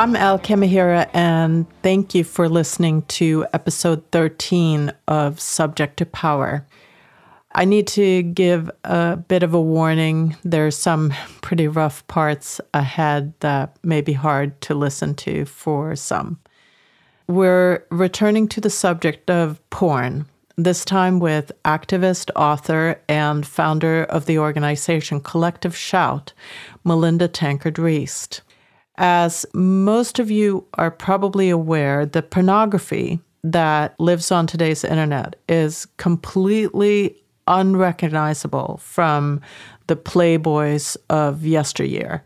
[0.00, 6.66] I'm Al Kamihira, and thank you for listening to episode 13 of Subject to Power.
[7.52, 10.38] I need to give a bit of a warning.
[10.42, 16.38] There's some pretty rough parts ahead that may be hard to listen to for some.
[17.28, 20.24] We're returning to the subject of porn,
[20.56, 26.32] this time with activist, author, and founder of the organization Collective Shout,
[26.84, 28.40] Melinda Tankard Reist.
[28.96, 35.86] As most of you are probably aware, the pornography that lives on today's internet is
[35.96, 39.40] completely unrecognizable from
[39.86, 42.24] the Playboys of yesteryear.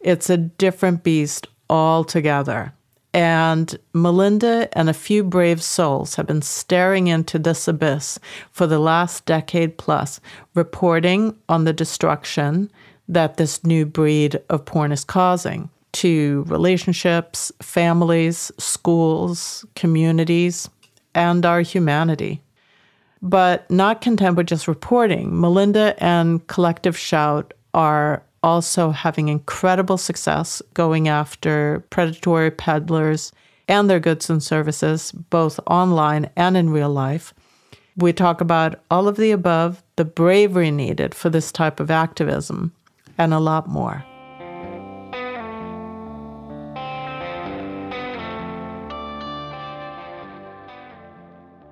[0.00, 2.72] It's a different beast altogether.
[3.12, 8.18] And Melinda and a few brave souls have been staring into this abyss
[8.52, 10.20] for the last decade plus,
[10.54, 12.70] reporting on the destruction
[13.08, 20.68] that this new breed of porn is causing to relationships, families, schools, communities,
[21.14, 22.42] and our humanity.
[23.22, 30.60] But not content with just reporting, Melinda and Collective Shout are also having incredible success
[30.74, 33.32] going after predatory peddlers
[33.66, 37.32] and their goods and services, both online and in real life.
[37.96, 42.72] We talk about all of the above, the bravery needed for this type of activism,
[43.16, 44.04] and a lot more.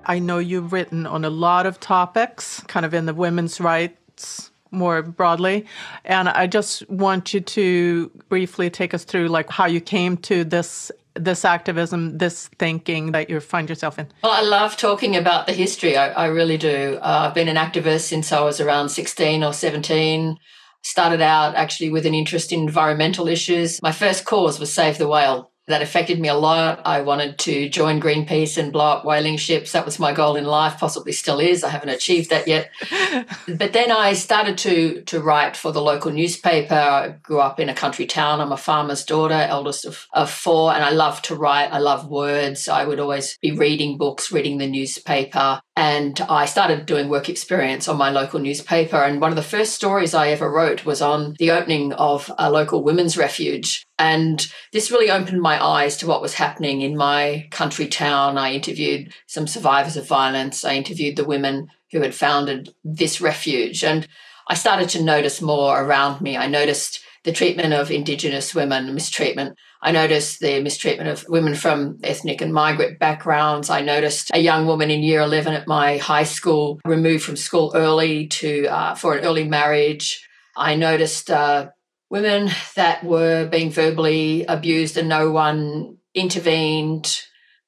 [0.05, 4.51] I know you've written on a lot of topics, kind of in the women's rights
[4.71, 5.65] more broadly.
[6.03, 10.43] And I just want you to briefly take us through like how you came to
[10.43, 14.07] this this activism, this thinking that you find yourself in?
[14.21, 15.95] Well, I love talking about the history.
[15.95, 16.99] I, I really do.
[17.01, 20.37] Uh, I've been an activist since I was around 16 or 17.
[20.83, 23.81] Started out actually with an interest in environmental issues.
[23.81, 26.81] My first cause was Save the Whale that affected me a lot.
[26.85, 29.71] I wanted to join Greenpeace and blow up whaling ships.
[29.71, 31.63] That was my goal in life, possibly still is.
[31.63, 32.69] I haven't achieved that yet.
[33.47, 36.75] but then I started to to write for the local newspaper.
[36.75, 38.41] I grew up in a country town.
[38.41, 41.71] I'm a farmer's daughter, eldest of, of four, and I love to write.
[41.71, 42.67] I love words.
[42.67, 45.61] I would always be reading books, reading the newspaper.
[45.77, 48.95] And I started doing work experience on my local newspaper.
[48.95, 52.49] And one of the first stories I ever wrote was on the opening of a
[52.49, 53.85] local women's refuge.
[53.99, 58.37] And this really opened my eyes to what was happening in my country town.
[58.37, 60.63] I interviewed some survivors of violence.
[60.63, 63.83] I interviewed the women who had founded this refuge.
[63.83, 64.07] And
[64.47, 66.37] I started to notice more around me.
[66.37, 69.57] I noticed the treatment of Indigenous women, mistreatment.
[69.85, 73.69] I noticed the mistreatment of women from ethnic and migrant backgrounds.
[73.69, 77.71] I noticed a young woman in year 11 at my high school removed from school
[77.75, 80.27] early to uh, for an early marriage.
[80.57, 81.69] I noticed uh,
[82.09, 87.21] women that were being verbally abused and no one intervened.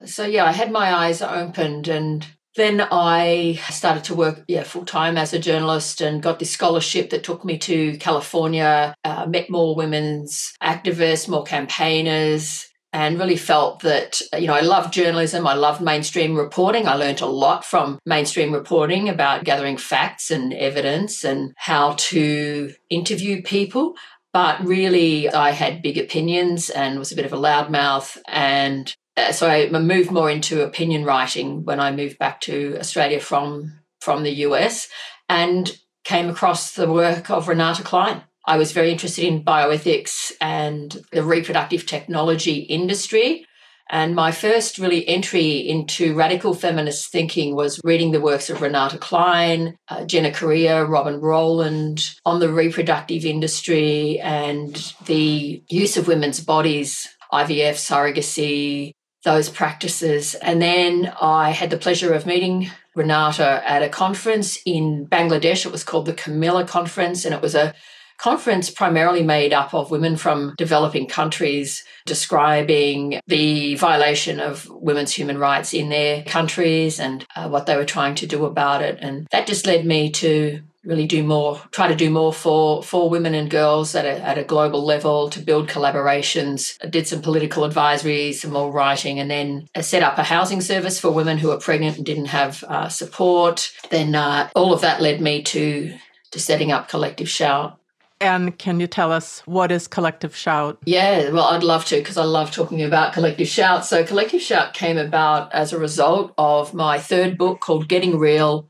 [0.03, 2.25] So yeah, I had my eyes opened and
[2.57, 7.11] then I started to work yeah, full time as a journalist and got this scholarship
[7.11, 13.81] that took me to California, uh, met more women's activists, more campaigners, and really felt
[13.81, 15.45] that, you know, I loved journalism.
[15.45, 16.87] I loved mainstream reporting.
[16.87, 22.73] I learned a lot from mainstream reporting about gathering facts and evidence and how to
[22.89, 23.95] interview people.
[24.33, 28.93] But really, I had big opinions and was a bit of a loudmouth and
[29.31, 34.23] so I moved more into opinion writing when I moved back to Australia from from
[34.23, 34.87] the US
[35.27, 38.23] and came across the work of Renata Klein.
[38.45, 43.45] I was very interested in bioethics and the reproductive technology industry.
[43.89, 48.97] And my first really entry into radical feminist thinking was reading the works of Renata
[48.97, 56.41] Klein, uh, Gena Corea, Robyn Rowland on the reproductive industry and the use of women's
[56.41, 58.91] bodies, IVF, surrogacy,
[59.27, 60.35] those practices.
[60.35, 65.65] And then I had the pleasure of meeting Renata at a conference in Bangladesh.
[65.65, 67.75] It was called the Comilla Conference, and it was a
[68.17, 75.37] conference primarily made up of women from developing countries describing the violation of women's human
[75.37, 78.97] rights in their countries and uh, what they were trying to do about it.
[79.01, 83.09] And that just led me to really do more, try to do more for, for
[83.09, 86.77] women and girls at a, at a global level to build collaborations.
[86.81, 90.61] I did some political advisory, some more writing, and then I set up a housing
[90.61, 93.69] service for women who are pregnant and didn't have uh, support.
[93.89, 95.93] Then uh, all of that led me to,
[96.31, 97.77] to setting up Collective Shout.
[98.19, 100.79] And can you tell us what is Collective Shout?
[100.85, 103.85] Yeah, well, I'd love to because I love talking about Collective Shout.
[103.85, 108.69] So, Collective Shout came about as a result of my third book called Getting Real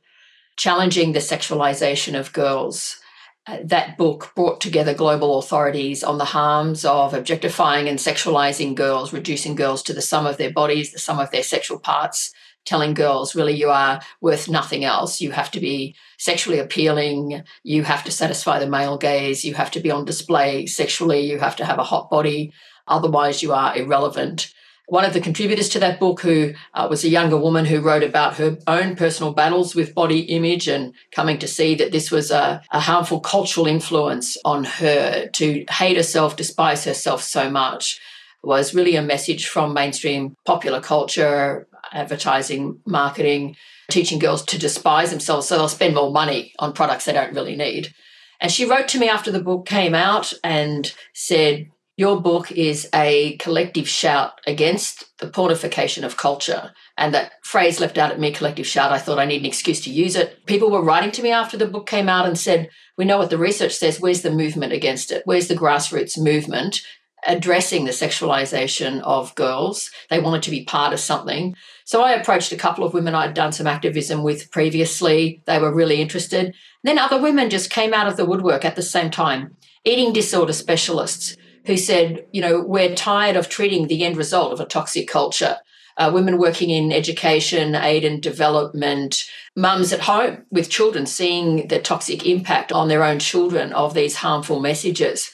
[0.57, 2.99] challenging the sexualization of girls.
[3.47, 9.13] uh, that book brought together global authorities on the harms of objectifying and sexualizing girls,
[9.13, 12.33] reducing girls to the sum of their bodies, the sum of their sexual parts,
[12.65, 15.21] telling girls really you are worth nothing else.
[15.21, 19.71] You have to be sexually appealing, you have to satisfy the male gaze, you have
[19.71, 22.51] to be on display sexually, you have to have a hot body,
[22.87, 24.53] otherwise, you are irrelevant
[24.87, 28.03] one of the contributors to that book, who uh, was a younger woman who wrote
[28.03, 32.31] about her own personal battles with body image and coming to see that this was
[32.31, 37.99] a, a harmful cultural influence on her to hate herself, despise herself so much,
[38.43, 43.57] was really a message from mainstream popular culture, advertising, marketing,
[43.91, 47.57] teaching girls to despise themselves so they'll spend more money on products they don't really
[47.57, 47.93] need.
[48.39, 52.87] And she wrote to me after the book came out and said, your book is
[52.93, 56.71] a collective shout against the pornification of culture.
[56.95, 59.81] And that phrase left out at me, collective shout, I thought I need an excuse
[59.81, 60.45] to use it.
[60.45, 63.31] People were writing to me after the book came out and said, We know what
[63.31, 63.99] the research says.
[63.99, 65.23] Where's the movement against it?
[65.25, 66.81] Where's the grassroots movement
[67.25, 69.89] addressing the sexualization of girls?
[70.11, 71.55] They wanted to be part of something.
[71.83, 75.41] So I approached a couple of women I'd done some activism with previously.
[75.45, 76.53] They were really interested.
[76.83, 79.57] Then other women just came out of the woodwork at the same time.
[79.83, 81.35] Eating disorder specialists
[81.67, 85.57] who said, you know, we're tired of treating the end result of a toxic culture.
[85.97, 89.25] Uh, women working in education, aid and development,
[89.55, 94.15] mums at home with children seeing the toxic impact on their own children of these
[94.15, 95.33] harmful messages.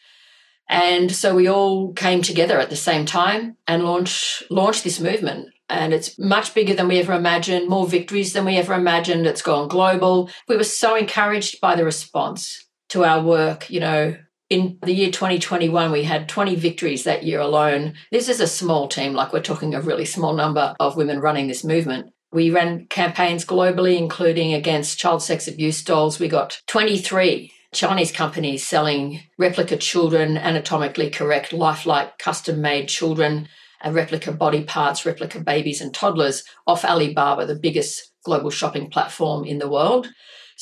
[0.69, 5.50] And so we all came together at the same time and launch, launched this movement.
[5.69, 9.27] And it's much bigger than we ever imagined, more victories than we ever imagined.
[9.27, 10.30] It's gone global.
[10.47, 13.69] We were so encouraged by the response to our work.
[13.69, 14.15] You know,
[14.53, 17.95] in the year 2021, we had 20 victories that year alone.
[18.11, 21.47] This is a small team, like we're talking a really small number of women running
[21.47, 22.13] this movement.
[22.31, 26.19] We ran campaigns globally, including against child sex abuse dolls.
[26.19, 33.47] We got 23 Chinese companies selling replica children, anatomically correct, lifelike, custom made children,
[33.83, 39.57] replica body parts, replica babies and toddlers off Alibaba, the biggest global shopping platform in
[39.57, 40.09] the world.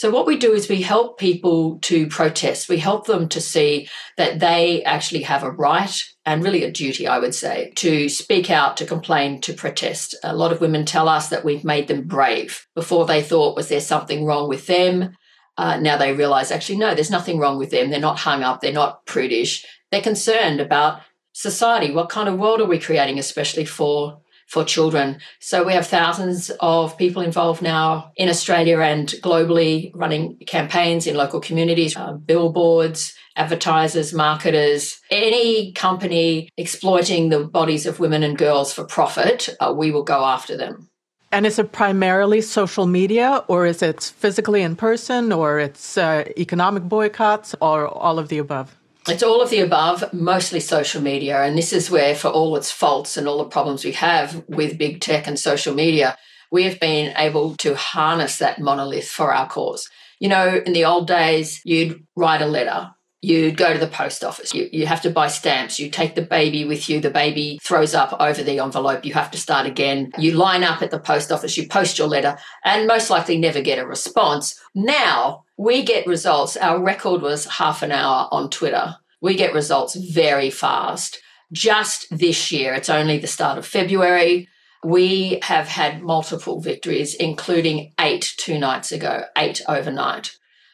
[0.01, 2.67] So, what we do is we help people to protest.
[2.67, 3.87] We help them to see
[4.17, 5.95] that they actually have a right
[6.25, 10.15] and really a duty, I would say, to speak out, to complain, to protest.
[10.23, 12.65] A lot of women tell us that we've made them brave.
[12.73, 15.15] Before they thought, was there something wrong with them?
[15.55, 17.91] Uh, now they realize actually, no, there's nothing wrong with them.
[17.91, 19.63] They're not hung up, they're not prudish.
[19.91, 21.91] They're concerned about society.
[21.91, 24.19] What kind of world are we creating, especially for
[24.51, 25.17] for children.
[25.39, 31.15] So we have thousands of people involved now in Australia and globally running campaigns in
[31.15, 38.73] local communities, uh, billboards, advertisers, marketers, any company exploiting the bodies of women and girls
[38.73, 40.89] for profit, uh, we will go after them.
[41.31, 46.25] And is it primarily social media, or is it physically in person, or it's uh,
[46.37, 48.75] economic boycotts, or all of the above?
[49.07, 51.41] It's all of the above, mostly social media.
[51.41, 54.77] And this is where, for all its faults and all the problems we have with
[54.77, 56.17] big tech and social media,
[56.51, 59.89] we have been able to harness that monolith for our cause.
[60.19, 64.23] You know, in the old days, you'd write a letter you'd go to the post
[64.23, 64.53] office.
[64.53, 65.79] You, you have to buy stamps.
[65.79, 66.99] You take the baby with you.
[66.99, 69.05] The baby throws up over the envelope.
[69.05, 70.11] You have to start again.
[70.17, 71.55] You line up at the post office.
[71.55, 74.59] You post your letter and most likely never get a response.
[74.73, 76.57] Now we get results.
[76.57, 78.95] Our record was half an hour on Twitter.
[79.21, 81.19] We get results very fast.
[81.51, 84.47] Just this year, it's only the start of February.
[84.83, 90.31] We have had multiple victories, including eight two nights ago, eight overnight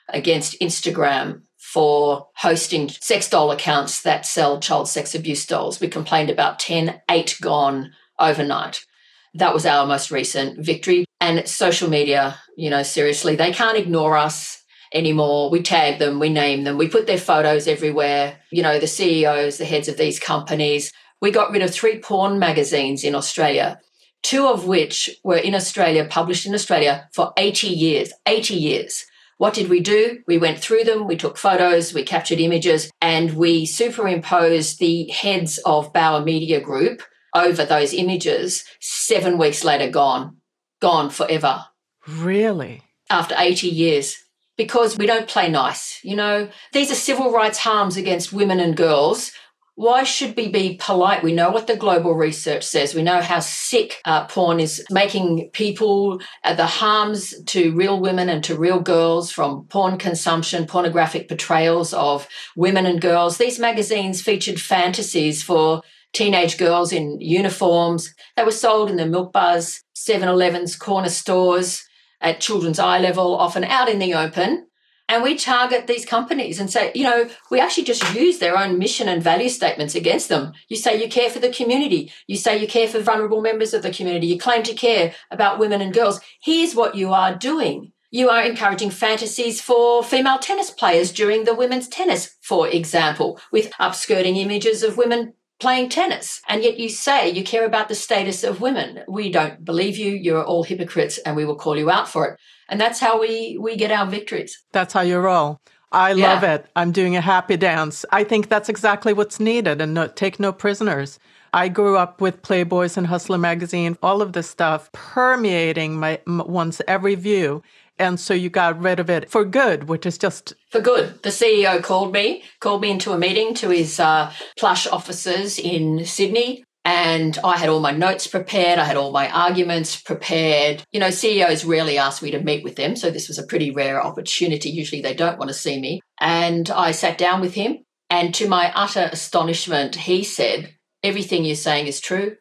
[0.10, 5.82] against Instagram, for hosting sex doll accounts that sell child sex abuse dolls.
[5.82, 8.86] We complained about 10, eight gone overnight.
[9.34, 11.04] That was our most recent victory.
[11.20, 14.64] And social media, you know, seriously, they can't ignore us
[14.94, 15.50] anymore.
[15.50, 18.40] We tag them, we name them, we put their photos everywhere.
[18.52, 20.92] You know, the CEOs, the heads of these companies.
[21.22, 23.80] We got rid of three porn magazines in Australia,
[24.24, 28.14] two of which were in Australia, published in Australia for 80 years.
[28.28, 29.06] 80 years.
[29.38, 30.20] What did we do?
[30.28, 35.60] We went through them, we took photos, we captured images, and we superimposed the heads
[35.60, 37.04] of Bauer Media Group
[37.36, 38.64] over those images.
[38.80, 40.38] Seven weeks later, gone,
[40.82, 41.66] gone forever.
[42.08, 42.82] Really?
[43.10, 44.18] After 80 years.
[44.58, 46.00] Because we don't play nice.
[46.04, 49.32] You know, these are civil rights harms against women and girls
[49.78, 51.22] why should we be polite?
[51.22, 52.96] We know what the global research says.
[52.96, 58.28] We know how sick uh, porn is making people, uh, the harms to real women
[58.28, 63.38] and to real girls from porn consumption, pornographic portrayals of women and girls.
[63.38, 68.16] These magazines featured fantasies for teenage girls in uniforms.
[68.36, 71.88] They were sold in the milk bars, 7 Elevens, corner stores,
[72.22, 74.68] at children's eye level, often out in the open
[75.10, 78.78] And we target these companies and say, you know, we actually just use their own
[78.78, 80.52] mission and value statements against them.
[80.68, 82.12] You say you care for the community.
[82.28, 84.28] You say you care for vulnerable members of the community.
[84.28, 86.20] You claim to care about women and girls.
[86.42, 87.94] Here's what you are doing.
[88.12, 93.72] You are encouraging fantasies for female tennis players during the women's tennis, for example, with
[93.80, 96.42] upskirting images of women playing tennis.
[96.48, 99.04] And yet you say you care about the status of women.
[99.08, 100.12] We don't believe you.
[100.12, 102.40] You're all hypocrites and we will call you out for it.
[102.70, 104.62] And that's how we, we get our victories.
[104.72, 105.62] That's how you roll.
[105.92, 106.34] I yeah.
[106.34, 106.66] love it.
[106.76, 108.06] I'm doing a happy dance.
[108.12, 111.18] I think that's exactly what's needed and no, take no prisoners.
[111.54, 116.82] I grew up with Playboys and Hustler magazine, all of this stuff permeating my, one's
[116.88, 117.64] every view.
[118.00, 121.22] And so you got rid of it for good, which is just for good.
[121.24, 126.06] The CEO called me, called me into a meeting to his uh, plush offices in
[126.06, 126.64] Sydney.
[126.86, 128.80] And I had all my notes prepared.
[128.80, 130.84] I had all my arguments prepared.
[130.92, 132.96] You know, CEOs rarely ask me to meet with them.
[132.96, 134.70] So this was a pretty rare opportunity.
[134.70, 136.00] Usually they don't want to see me.
[136.22, 137.80] And I sat down with him.
[138.10, 142.38] And to my utter astonishment, he said, Everything you're saying is true.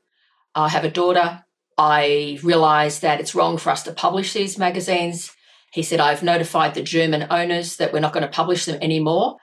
[0.54, 1.42] I have a daughter.
[1.76, 5.32] I realize that it's wrong for us to publish these magazines.
[5.72, 9.36] He said, I've notified the German owners that we're not going to publish them anymore.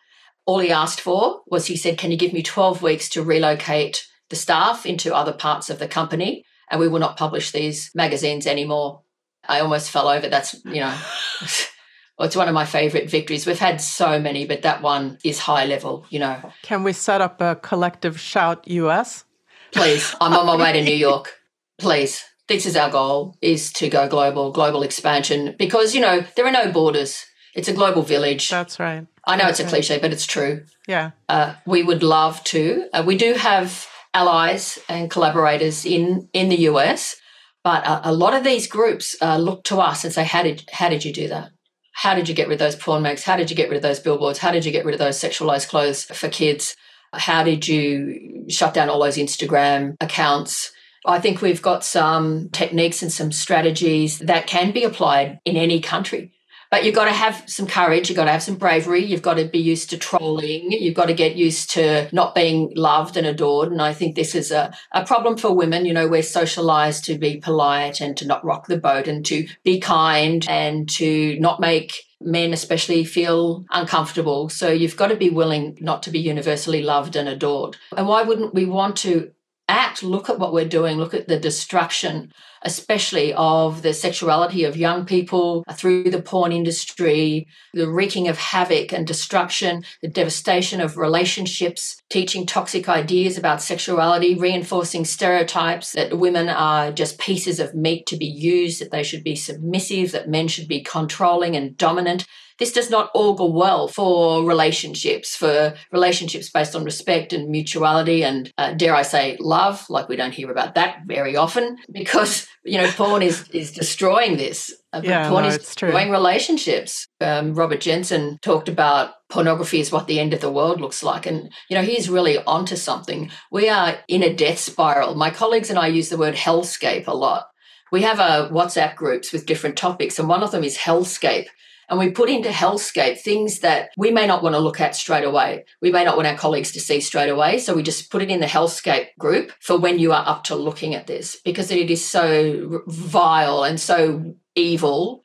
[0.46, 4.08] All he asked for was he said, Can you give me 12 weeks to relocate
[4.30, 6.46] the staff into other parts of the company?
[6.70, 9.02] And we will not publish these magazines anymore.
[9.48, 10.28] I almost fell over.
[10.28, 10.98] That's, you know,
[12.18, 13.46] well, it's one of my favorite victories.
[13.46, 16.52] We've had so many, but that one is high level, you know.
[16.62, 19.26] Can we set up a collective shout US?
[19.72, 20.16] Please.
[20.20, 21.34] I'm on my way to New York.
[21.78, 26.46] Please this is our goal is to go global global expansion because you know there
[26.46, 27.26] are no borders.
[27.56, 28.50] It's a global village.
[28.50, 29.06] That's right.
[29.26, 30.64] I know that's it's a cliche but it's true.
[30.88, 31.12] Yeah.
[31.30, 32.88] Uh, we would love to.
[32.94, 37.16] Uh, we do have allies and collaborators in in the us
[37.64, 40.70] but uh, a lot of these groups uh, look to us and say how did
[40.72, 41.50] how did you do that?
[41.96, 43.84] How did you get rid of those porn mags how did you get rid of
[43.84, 44.40] those billboards?
[44.40, 46.76] How did you get rid of those sexualized clothes for kids?
[47.14, 50.72] How did you shut down all those instagram accounts
[51.06, 55.80] I think we've got some techniques and some strategies that can be applied in any
[55.82, 56.32] country.
[56.74, 59.36] But you've got to have some courage, you've got to have some bravery, you've got
[59.36, 63.28] to be used to trolling, you've got to get used to not being loved and
[63.28, 63.72] adored.
[63.72, 65.86] And I think this is a, a problem for women.
[65.86, 69.48] You know, we're socialized to be polite and to not rock the boat and to
[69.64, 74.50] be kind and to not make men especially feel uncomfortable.
[74.50, 77.78] So you've got to be willing not to be universally loved and adored.
[77.96, 79.32] And why wouldn't we want to
[79.68, 82.32] act, look at what we're doing, look at the destruction,
[82.64, 88.38] especially of the sexuality of young people uh, through the porn industry, the wreaking of
[88.38, 96.18] havoc and destruction, the devastation of relationships, teaching toxic ideas about sexuality, reinforcing stereotypes that
[96.18, 100.30] women are just pieces of meat to be used, that they should be submissive, that
[100.30, 102.26] men should be controlling and dominant
[102.64, 108.54] this does not augur well for relationships, for relationships based on respect and mutuality and,
[108.58, 109.86] uh, dare I say, love.
[109.90, 114.38] Like we don't hear about that very often because, you know, porn is, is destroying
[114.38, 114.74] this.
[114.94, 116.14] Uh, yeah, porn no, is destroying true.
[116.14, 117.06] relationships.
[117.20, 121.26] Um, Robert Jensen talked about pornography is what the end of the world looks like.
[121.26, 123.30] And, you know, he's really onto something.
[123.52, 125.16] We are in a death spiral.
[125.16, 127.48] My colleagues and I use the word hellscape a lot.
[127.92, 131.48] We have a uh, WhatsApp groups with different topics, and one of them is hellscape.
[131.90, 135.26] And we put into hellscape things that we may not want to look at straight
[135.26, 135.66] away.
[135.82, 137.60] We may not want our colleagues to see straight away.
[137.60, 140.56] So we just put it in the hellscape group for when you are up to
[140.56, 145.24] looking at this because it is so vile and so evil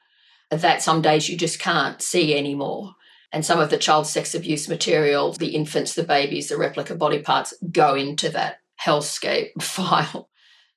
[0.50, 2.94] that some days you just can't see anymore.
[3.30, 7.20] And some of the child sex abuse material, the infants, the babies, the replica body
[7.20, 10.30] parts go into that hellscape file.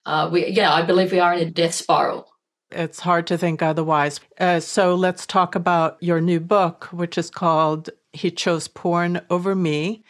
[0.05, 2.27] Uh, we, yeah, I believe we are in a death spiral.
[2.71, 4.19] It's hard to think otherwise.
[4.39, 9.55] Uh, so let's talk about your new book, which is called He Chose Porn Over
[9.55, 10.03] Me.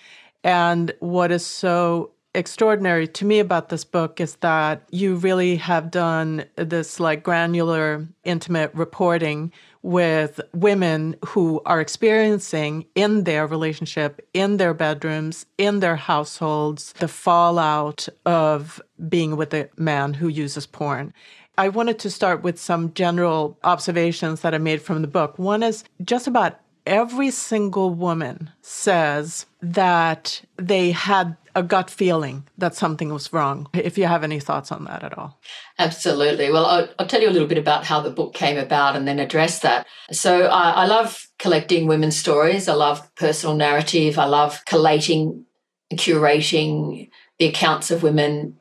[0.44, 5.92] And what is so extraordinary to me about this book is that you really have
[5.92, 9.52] done this like granular, intimate reporting
[9.84, 17.08] with women who are experiencing in their relationship, in their bedrooms, in their households, the
[17.08, 21.14] fallout of being with a man who uses porn.
[21.58, 25.38] I wanted to start with some general observations that I made from the book.
[25.38, 32.76] One is just about every single woman says that they had a gut feeling that
[32.76, 33.68] something was wrong.
[33.74, 35.40] If you have any thoughts on that at all.
[35.78, 36.50] Absolutely.
[36.50, 39.08] Well, I'll, I'll tell you a little bit about how the book came about and
[39.08, 39.86] then address that.
[40.12, 42.70] So I, I love collecting women's stories.
[42.70, 44.18] I love personal narrative.
[44.18, 45.46] I love collating
[45.94, 48.61] curating the accounts of women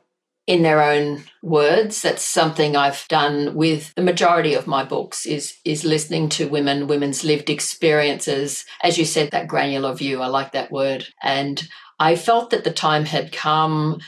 [0.51, 2.01] in their own words.
[2.01, 6.87] That's something I've done with the majority of my books is is listening to women,
[6.87, 8.65] women's lived experiences.
[8.83, 11.07] As you said, that granular view, I like that word.
[11.23, 11.65] And
[11.99, 13.99] I felt that the time had come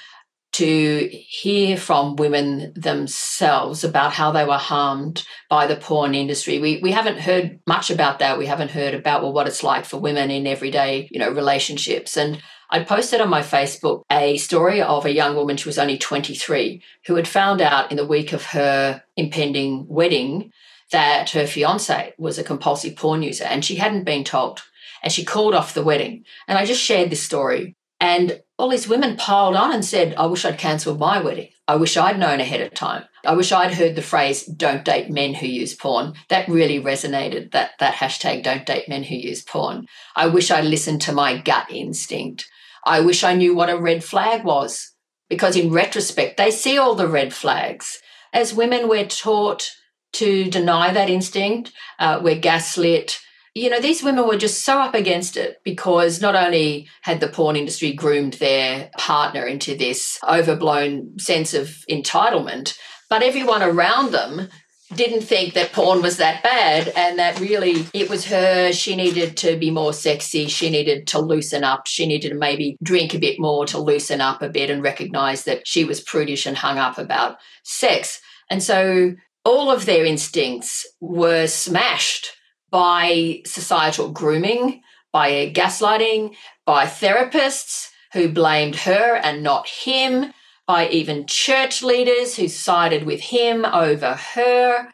[0.53, 6.59] to hear from women themselves about how they were harmed by the porn industry.
[6.59, 8.37] We we haven't heard much about that.
[8.37, 12.17] We haven't heard about well what it's like for women in everyday, you know, relationships.
[12.17, 15.95] And I posted on my Facebook a story of a young woman, she was only
[15.95, 20.51] 23, who had found out in the week of her impending wedding
[20.91, 24.63] that her fiance was a compulsive porn user and she hadn't been told.
[25.03, 26.25] And she called off the wedding.
[26.47, 27.75] And I just shared this story.
[27.99, 31.49] And all these women piled on and said, I wish I'd cancelled my wedding.
[31.67, 33.03] I wish I'd known ahead of time.
[33.23, 36.13] I wish I'd heard the phrase, don't date men who use porn.
[36.29, 39.85] That really resonated, that, that hashtag, don't date men who use porn.
[40.15, 42.49] I wish I listened to my gut instinct.
[42.85, 44.91] I wish I knew what a red flag was.
[45.29, 47.99] Because in retrospect, they see all the red flags.
[48.33, 49.71] As women, we're taught
[50.13, 51.71] to deny that instinct.
[51.97, 53.19] Uh, we're gaslit
[53.55, 57.27] you know, these women were just so up against it because not only had the
[57.27, 62.75] porn industry groomed their partner into this overblown sense of entitlement,
[63.09, 64.49] but everyone around them
[64.95, 68.71] didn't think that porn was that bad and that really it was her.
[68.71, 70.47] She needed to be more sexy.
[70.47, 71.87] She needed to loosen up.
[71.87, 75.43] She needed to maybe drink a bit more to loosen up a bit and recognize
[75.43, 78.21] that she was prudish and hung up about sex.
[78.49, 79.13] And so
[79.45, 82.31] all of their instincts were smashed
[82.71, 84.81] by societal grooming,
[85.11, 86.35] by gaslighting,
[86.65, 90.33] by therapists who blamed her and not him,
[90.67, 94.89] by even church leaders who sided with him over her.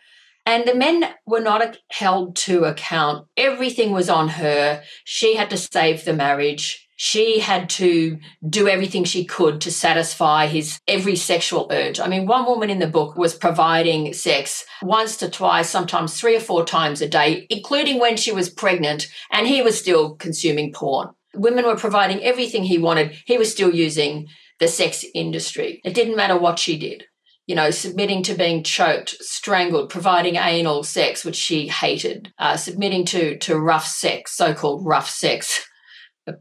[0.46, 3.28] And the men were not held to account.
[3.38, 4.82] Everything was on her.
[5.04, 10.48] She had to save the marriage she had to do everything she could to satisfy
[10.48, 11.98] his every sexual urge.
[11.98, 16.36] I mean, one woman in the book was providing sex once to twice, sometimes three
[16.36, 20.74] or four times a day, including when she was pregnant, and he was still consuming
[20.74, 21.12] porn.
[21.34, 23.16] Women were providing everything he wanted.
[23.26, 24.28] He was still using
[24.60, 25.82] the sex industry.
[25.84, 27.06] It didn't matter what she did.
[27.48, 33.06] You know, submitting to being choked, strangled, providing anal sex, which she hated, uh, submitting
[33.06, 35.66] to to rough sex, so-called rough sex,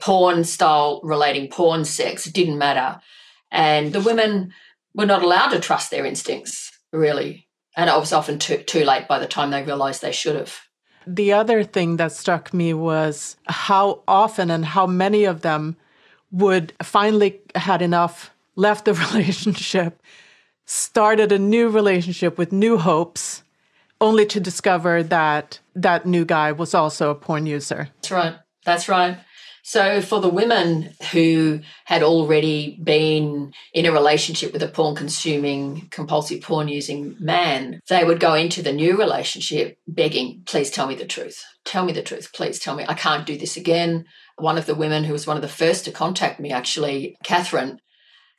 [0.00, 3.00] porn style relating porn sex, it didn't matter.
[3.50, 4.52] And the women
[4.94, 7.48] were not allowed to trust their instincts, really.
[7.76, 10.58] And it was often too, too late by the time they realized they should have.
[11.06, 15.76] The other thing that struck me was how often and how many of them
[16.30, 20.02] would finally had enough, left the relationship,
[20.64, 23.42] started a new relationship with new hopes,
[24.00, 27.88] only to discover that that new guy was also a porn user.
[27.96, 28.34] That's right.
[28.64, 29.18] That's right.
[29.68, 35.88] So, for the women who had already been in a relationship with a porn consuming,
[35.90, 40.94] compulsive porn using man, they would go into the new relationship begging, please tell me
[40.94, 41.44] the truth.
[41.66, 42.32] Tell me the truth.
[42.32, 42.86] Please tell me.
[42.88, 44.06] I can't do this again.
[44.38, 47.78] One of the women who was one of the first to contact me, actually, Catherine,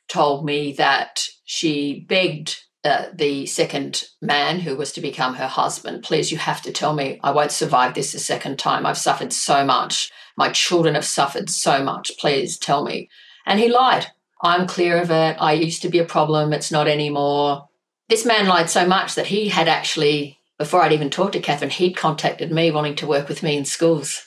[0.08, 6.02] told me that she begged uh, the second man who was to become her husband,
[6.02, 8.86] please, you have to tell me I won't survive this a second time.
[8.86, 10.10] I've suffered so much.
[10.36, 12.12] My children have suffered so much.
[12.18, 13.10] Please tell me.
[13.44, 14.06] And he lied.
[14.42, 15.36] I'm clear of it.
[15.38, 16.52] I used to be a problem.
[16.52, 17.68] It's not anymore.
[18.08, 21.70] This man lied so much that he had actually, before I'd even talked to Catherine,
[21.70, 24.26] he'd contacted me wanting to work with me in schools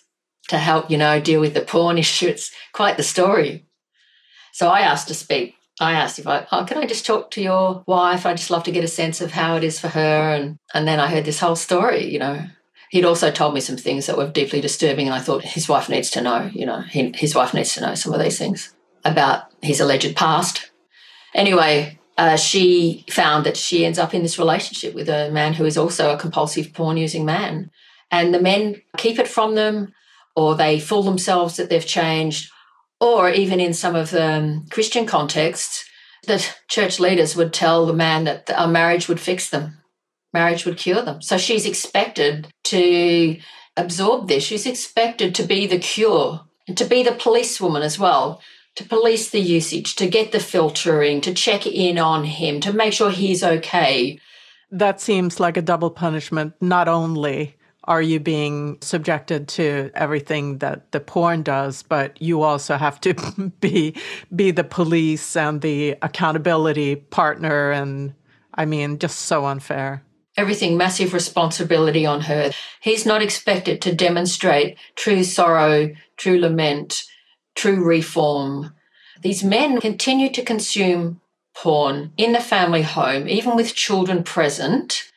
[0.50, 2.28] to help, you know, deal with the porn issue.
[2.28, 3.66] It's quite the story.
[4.52, 5.56] So I asked to speak.
[5.84, 8.26] I asked if I, oh, can I just talk to your wife?
[8.26, 10.34] I just love to get a sense of how it is for her.
[10.34, 12.46] And, and then I heard this whole story, you know,
[12.89, 15.89] he'd also told me some things that were deeply disturbing, and I thought his wife
[15.89, 16.50] needs to know.
[16.54, 20.15] You know, he, his wife needs to know some of these things about his alleged
[20.15, 20.72] past.
[21.34, 25.65] Anyway, uh, she found that she ends up in this relationship with a man who
[25.65, 27.72] is also a compulsive porn using man,
[28.12, 29.91] and the men keep it from them,
[30.36, 32.52] or they fool themselves that they've changed,
[33.04, 35.86] or even in some of the um, Christian contexts.
[36.26, 39.84] The church leaders would tell the man that a marriage would fix them
[40.34, 41.22] marriage would cure them.
[41.22, 43.38] So she's expected to
[43.78, 44.44] absorb this.
[44.44, 48.42] She's expected to be the cure and to be the policewoman as well,
[48.76, 52.94] to police the usage, to get the filtering, to check in on him, to make
[52.94, 54.20] sure he's okay.
[54.72, 56.54] That seems like a double punishment.
[56.60, 62.78] Not only are you being subjected to everything that the porn does, but you also
[62.78, 63.13] have to
[63.60, 63.96] be
[64.36, 68.13] be the police and the accountability partner and
[68.54, 70.04] I mean just so unfair
[70.38, 72.52] everything massive responsibility on her.
[72.82, 77.04] He's not expected to demonstrate true sorrow, true lament,
[77.56, 78.74] true reform.
[79.22, 81.22] These men continue to consume
[81.56, 85.12] porn in the family home, even with children present,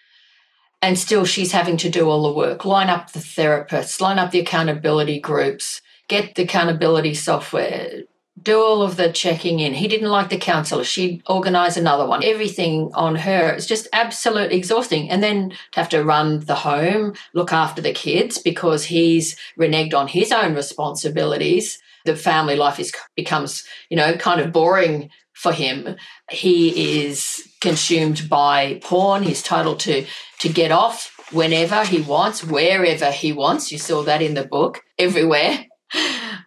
[0.82, 4.30] and still she's having to do all the work line up the therapists, line up
[4.30, 8.02] the accountability groups, get the accountability software,
[8.42, 9.74] do all of the checking in.
[9.74, 10.84] He didn't like the counselor.
[10.84, 12.22] She'd organize another one.
[12.22, 13.50] Everything on her.
[13.50, 15.10] It's just absolutely exhausting.
[15.10, 19.94] And then to have to run the home, look after the kids because he's reneged
[19.94, 21.78] on his own responsibilities.
[22.04, 25.96] The family life is becomes, you know, kind of boring for him.
[26.30, 29.22] He is consumed by porn.
[29.22, 30.07] He's told to
[30.40, 33.72] to get off whenever he wants, wherever he wants.
[33.72, 35.66] You saw that in the book, everywhere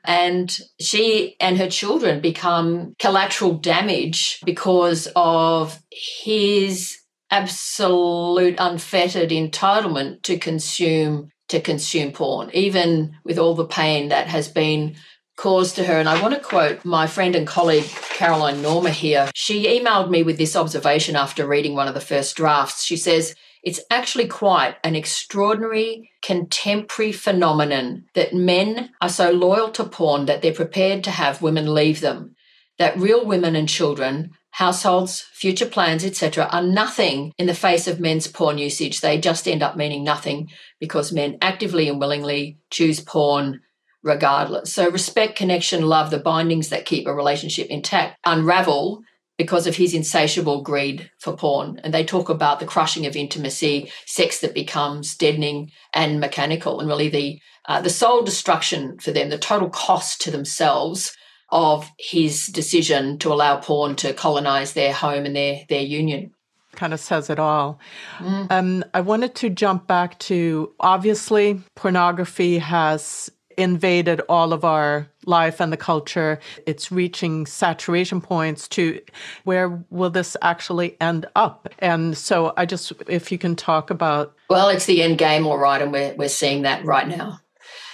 [0.04, 6.98] and she and her children become collateral damage because of his
[7.32, 14.48] absolute unfettered entitlement to consume to consume porn even with all the pain that has
[14.48, 14.96] been
[15.40, 17.86] caused to her and I want to quote my friend and colleague
[18.20, 22.36] Caroline Norma here she emailed me with this observation after reading one of the first
[22.36, 29.70] drafts she says it's actually quite an extraordinary contemporary phenomenon that men are so loyal
[29.72, 32.36] to porn that they're prepared to have women leave them.
[32.78, 38.00] That real women and children, households, future plans, etc., are nothing in the face of
[38.00, 39.02] men's porn usage.
[39.02, 40.50] They just end up meaning nothing
[40.80, 43.60] because men actively and willingly choose porn
[44.04, 44.74] regardless.
[44.74, 49.02] So, respect, connection, love, the bindings that keep a relationship intact unravel
[49.38, 51.80] because of his insatiable greed for porn.
[51.84, 56.90] And they talk about the crushing of intimacy, sex that becomes deadening and mechanical, and
[56.90, 61.16] really the uh, the soul destruction for them, the total cost to themselves
[61.52, 66.32] of his decision to allow porn to colonize their home and their their union
[66.80, 67.80] kind of says it all.
[68.20, 68.52] Mm.
[68.52, 73.30] Um, I wanted to jump back to obviously, pornography has
[73.60, 76.40] invaded all of our life and the culture.
[76.66, 79.02] It's reaching saturation points to
[79.44, 81.70] where will this actually end up?
[81.80, 84.34] And so I just, if you can talk about.
[84.50, 85.82] Well, it's the end game, all right.
[85.82, 87.42] And we're, we're seeing that right now.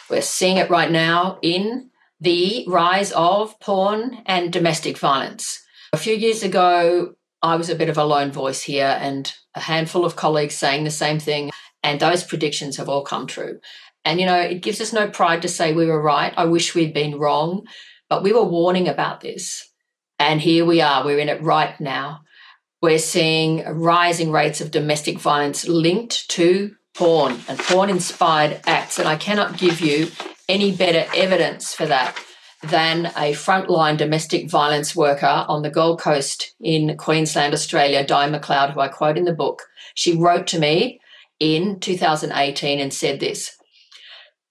[0.09, 1.89] We're seeing it right now in
[2.21, 5.63] the rise of porn and domestic violence.
[5.91, 9.61] A few years ago, I was a bit of a lone voice here and a
[9.61, 11.51] handful of colleagues saying the same thing.
[11.83, 13.59] And those predictions have all come true.
[14.05, 16.33] And, you know, it gives us no pride to say we were right.
[16.37, 17.65] I wish we'd been wrong,
[18.07, 19.67] but we were warning about this.
[20.19, 22.21] And here we are, we're in it right now.
[22.81, 28.99] We're seeing rising rates of domestic violence linked to porn and porn inspired acts.
[28.99, 30.11] And I cannot give you
[30.47, 32.17] any better evidence for that
[32.63, 38.73] than a frontline domestic violence worker on the Gold Coast in Queensland, Australia, Di McLeod,
[38.73, 39.63] who I quote in the book.
[39.93, 40.99] She wrote to me
[41.39, 43.57] in 2018 and said this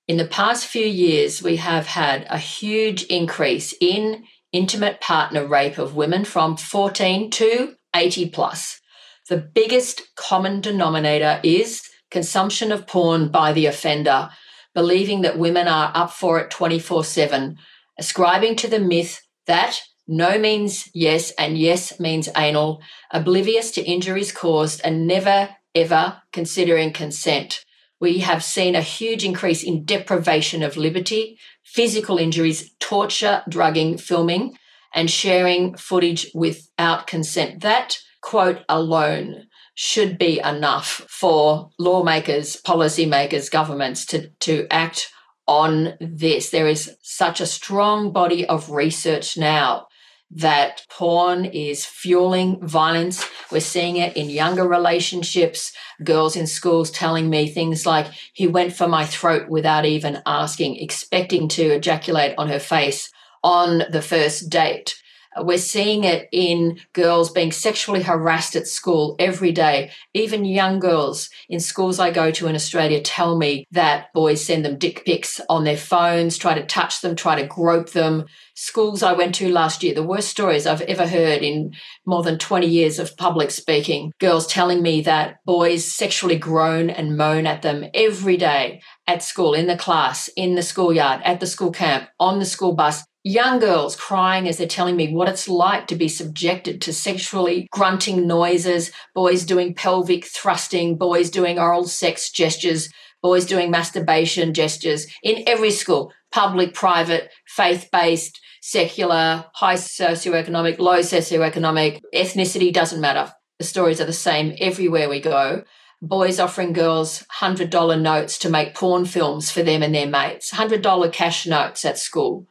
[0.07, 5.79] in the past few years, we have had a huge increase in intimate partner rape
[5.79, 8.81] of women from 14 to 80 plus.
[9.29, 14.29] The biggest common denominator is consumption of porn by the offender,
[14.75, 17.57] believing that women are up for it 24 7,
[17.99, 24.33] ascribing to the myth that no means yes and yes means anal, oblivious to injuries
[24.33, 27.64] caused, and never ever considering consent
[28.05, 34.59] we have seen a huge increase in deprivation of liberty, physical injuries, torture, drugging, filming,
[34.95, 37.63] and sharing footage without consent.
[37.63, 45.11] That quote alone should be enough for lawmakers, policymakers, governments to, to act
[45.49, 46.51] on this.
[46.51, 49.87] There is such a strong body of research now
[50.31, 53.25] that porn is fueling violence.
[53.53, 58.75] We're seeing it in younger relationships, girls in schools telling me things like, he went
[58.75, 63.11] for my throat without even asking, expecting to ejaculate on her face
[63.43, 64.97] on the first date.
[65.37, 69.91] We're seeing it in girls being sexually harassed at school every day.
[70.13, 74.65] Even young girls in schools I go to in Australia tell me that boys send
[74.65, 78.27] them dick pics on their phones, try to touch them, try to grope them.
[78.55, 81.73] Schools I went to last year, the worst stories I've ever heard in
[82.07, 84.13] more than 20 years of public speaking.
[84.21, 89.55] Girls telling me that boys sexually groan and moan at them every day at school,
[89.55, 93.59] in the class, in the schoolyard, at the school camp, on the school bus young
[93.59, 98.27] girls crying as they're telling me what it's like to be subjected to sexually grunting
[98.27, 102.91] noises, boys doing pelvic thrusting, boys doing oral sex gestures,
[103.23, 110.99] boys doing masturbation gestures in every school, public, private, faith based, secular, high socioeconomic, low
[110.99, 113.33] socioeconomic, ethnicity doesn't matter.
[113.59, 115.65] The stories are the same everywhere we go.
[116.03, 121.13] Boys offering girls $100 notes to make porn films for them and their mates, $100
[121.15, 122.47] cash notes at school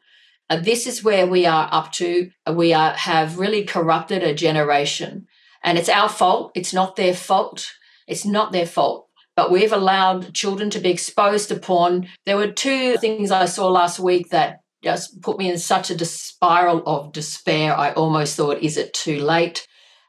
[0.50, 2.30] Uh, this is where we are up to.
[2.48, 5.28] Uh, we are, have really corrupted a generation.
[5.64, 6.52] And it's our fault.
[6.56, 7.68] It's not their fault.
[8.08, 9.08] It's not their fault.
[9.36, 12.08] But we've allowed children to be exposed to porn.
[12.26, 16.06] There were two things I saw last week that just put me in such a
[16.06, 17.76] spiral of despair.
[17.76, 19.66] I almost thought, is it too late?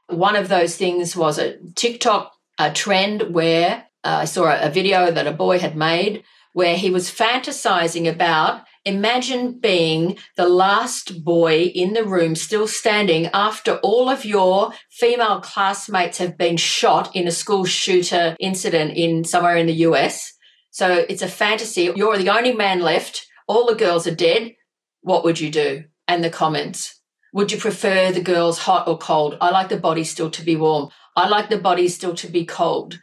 [0.08, 4.70] One of those things was a TikTok a trend where uh, I saw a, a
[4.70, 11.24] video that a boy had made where he was fantasizing about imagine being the last
[11.24, 17.14] boy in the room still standing after all of your female classmates have been shot
[17.16, 20.34] in a school shooter incident in somewhere in the US.
[20.70, 21.90] So it's a fantasy.
[21.94, 23.26] You're the only man left.
[23.46, 24.54] All the girls are dead.
[25.02, 25.84] What would you do?
[26.08, 27.00] And the comments.
[27.32, 29.36] Would you prefer the girls hot or cold?
[29.40, 30.90] I like the body still to be warm.
[31.16, 33.00] I like the body still to be cold.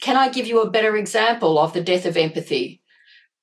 [0.00, 2.82] Can I give you a better example of the death of empathy?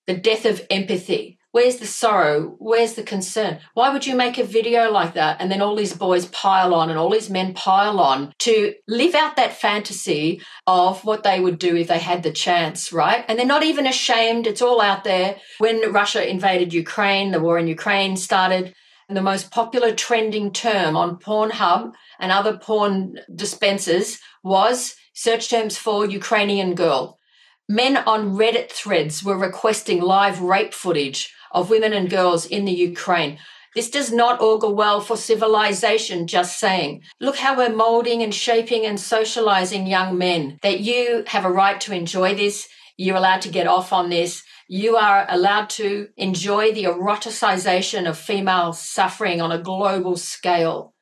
[0.08, 1.39] The death of empathy.
[1.53, 2.55] Where's the sorrow?
[2.59, 3.59] Where's the concern?
[3.73, 6.89] Why would you make a video like that and then all these boys pile on
[6.89, 11.59] and all these men pile on to live out that fantasy of what they would
[11.59, 13.25] do if they had the chance, right?
[13.27, 14.47] And they're not even ashamed.
[14.47, 15.35] It's all out there.
[15.57, 18.73] When Russia invaded Ukraine, the war in Ukraine started,
[19.09, 25.77] and the most popular trending term on Pornhub and other porn dispensers was search terms
[25.77, 27.19] for Ukrainian girl.
[27.67, 32.71] Men on Reddit threads were requesting live rape footage of women and girls in the
[32.71, 33.37] Ukraine.
[33.73, 37.03] This does not augur well for civilization, just saying.
[37.21, 40.59] Look how we're molding and shaping and socializing young men.
[40.61, 44.43] That you have a right to enjoy this, you're allowed to get off on this,
[44.67, 50.93] you are allowed to enjoy the eroticization of female suffering on a global scale.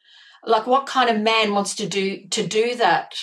[0.44, 3.14] Like what kind of man wants to do to do that?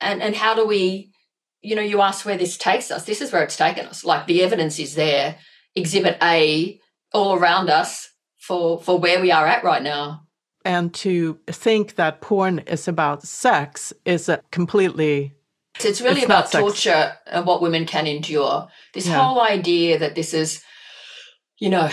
[0.00, 1.12] And and how do we,
[1.60, 3.04] you know, you ask where this takes us.
[3.04, 4.04] This is where it's taken us.
[4.04, 5.36] Like the evidence is there,
[5.76, 6.80] exhibit A
[7.12, 10.22] all around us for for where we are at right now.
[10.64, 15.36] And to think that porn is about sex is a completely
[15.78, 18.68] so it's really it's about torture and what women can endure.
[18.94, 19.22] This yeah.
[19.22, 20.62] whole idea that this is,
[21.58, 21.90] you know,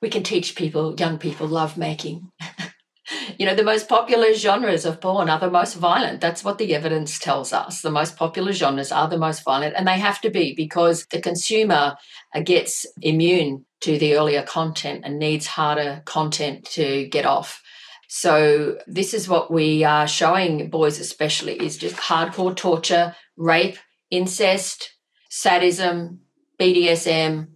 [0.00, 2.30] we can teach people, young people, love making.
[3.38, 6.20] you know, the most popular genres of porn are the most violent.
[6.20, 7.80] That's what the evidence tells us.
[7.80, 11.20] The most popular genres are the most violent, and they have to be because the
[11.20, 11.96] consumer
[12.34, 17.62] uh, gets immune to the earlier content and needs harder content to get off.
[18.08, 23.78] So this is what we are showing boys especially is just hardcore torture, rape,
[24.10, 24.94] incest,
[25.28, 26.20] sadism,
[26.58, 27.48] BDSM,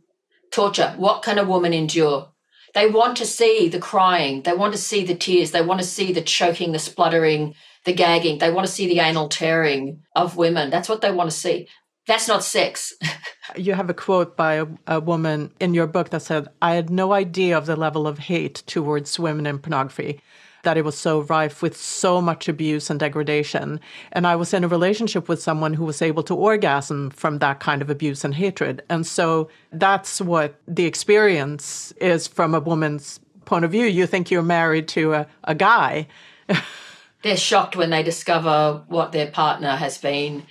[0.51, 0.95] torture.
[0.97, 2.30] What can a woman endure?
[2.75, 5.87] They want to see the crying, they want to see the tears, they want to
[5.87, 7.55] see the choking, the spluttering,
[7.85, 10.71] the gagging, they want to see the anal tearing of women.
[10.71, 11.69] That's what they want to see.
[12.07, 12.95] That's not sex.
[13.57, 16.91] you have a quote by a, a, woman in your book that said, I had
[16.91, 20.21] no idea of the level of hate towards women in pornography
[20.63, 23.81] that it was so rife with so much abuse and degradation.
[24.13, 27.61] And I was in a relationship with someone who was able to orgasm from that
[27.61, 28.83] kind of abuse and hatred.
[28.91, 33.87] And so that's what the experience is from a woman's point of view.
[33.87, 36.07] You think you're married to a, a guy.
[37.23, 40.45] They're shocked when they discover what their partner has been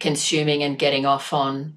[0.00, 1.76] consuming and getting off on.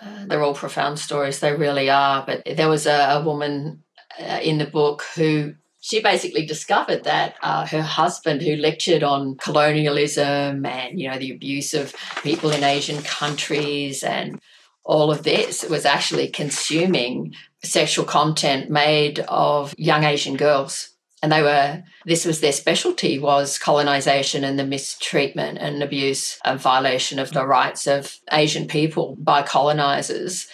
[0.00, 2.24] Uh, they're all profound stories, they really are.
[2.24, 3.82] But there was a, a woman
[4.20, 5.54] uh, in the book who
[5.88, 11.32] she basically discovered that uh, her husband, who lectured on colonialism and you know the
[11.32, 14.38] abuse of people in Asian countries and
[14.84, 20.90] all of this, was actually consuming sexual content made of young Asian girls.
[21.22, 26.60] And they were, this was their specialty was colonization and the mistreatment and abuse and
[26.60, 30.46] violation of the rights of Asian people by colonizers.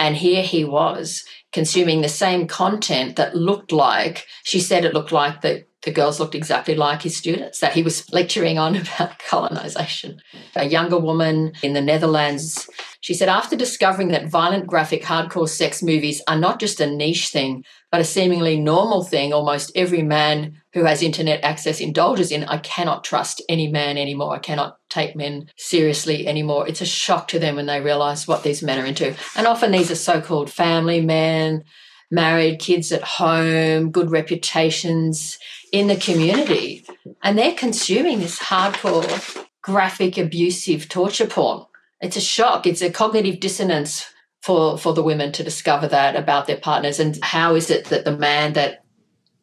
[0.00, 5.12] And here he was consuming the same content that looked like, she said it looked
[5.12, 9.18] like the, the girls looked exactly like his students that he was lecturing on about
[9.18, 10.20] colonization.
[10.56, 12.68] A younger woman in the Netherlands,
[13.00, 17.28] she said, after discovering that violent, graphic, hardcore sex movies are not just a niche
[17.28, 22.44] thing, but a seemingly normal thing almost every man who has internet access indulges in,
[22.44, 24.34] I cannot trust any man anymore.
[24.34, 26.68] I cannot take men seriously anymore.
[26.68, 29.16] It's a shock to them when they realize what these men are into.
[29.34, 31.64] And often these are so called family men,
[32.10, 35.38] married, kids at home, good reputations
[35.72, 36.84] in the community.
[37.22, 41.66] And they're consuming this hardcore, graphic, abusive torture porn.
[42.00, 42.66] It's a shock.
[42.66, 44.06] It's a cognitive dissonance
[44.40, 46.98] for, for the women to discover that about their partners.
[46.98, 48.84] And how is it that the man that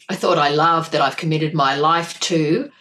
[0.10, 2.72] I thought I loved, that I've committed my life to,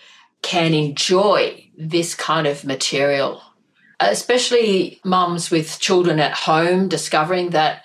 [0.43, 3.43] can enjoy this kind of material,
[4.01, 7.83] especially mums with children at home discovering that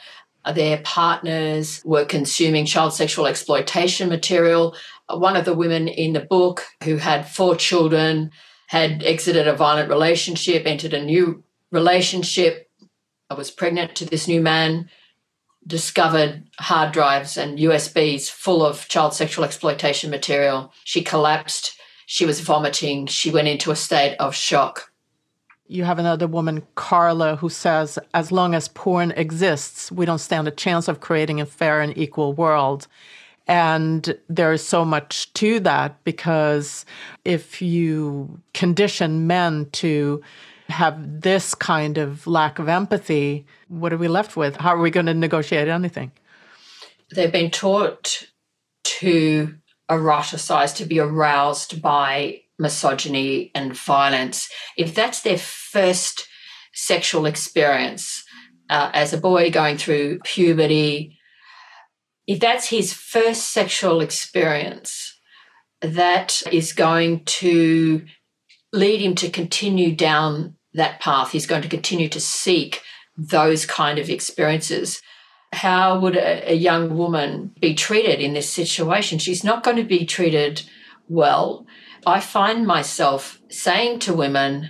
[0.56, 4.76] their partners were consuming child sexual exploitation material.
[5.20, 8.32] One of the women in the book who had four children
[8.68, 12.70] had exited a violent relationship, entered a new relationship.
[13.30, 14.90] I was pregnant to this new man,
[15.66, 20.74] discovered hard drives and USBs full of child sexual exploitation material.
[20.84, 21.78] She collapsed.
[22.06, 23.08] She was vomiting.
[23.08, 24.92] She went into a state of shock
[25.72, 30.46] you have another woman, Carla, who says, as long as porn exists, we don't stand
[30.50, 32.88] a chance of creating a fair and equal world.
[33.48, 36.86] And there's so much to that because
[37.26, 40.22] if you condition men to
[40.70, 44.56] have this kind of lack of empathy, what are we left with?
[44.56, 46.12] How are we going to negotiate anything?
[47.14, 48.28] They've been taught
[48.84, 49.56] to
[49.90, 56.28] eroticize, to be aroused by misogyny and violence, if that's their first
[56.74, 58.24] sexual experience
[58.70, 61.20] uh, as a boy going through puberty,
[62.28, 65.20] if that's his first sexual experience,
[65.82, 68.06] that is going to
[68.72, 71.32] lead him to continue down that path.
[71.32, 72.82] He's going to continue to seek
[73.18, 75.02] those kind of experiences.
[75.54, 79.20] How would a, a young woman be treated in this situation?
[79.20, 80.64] She's not going to be treated
[81.10, 81.66] well.
[82.06, 84.70] I find myself saying to women,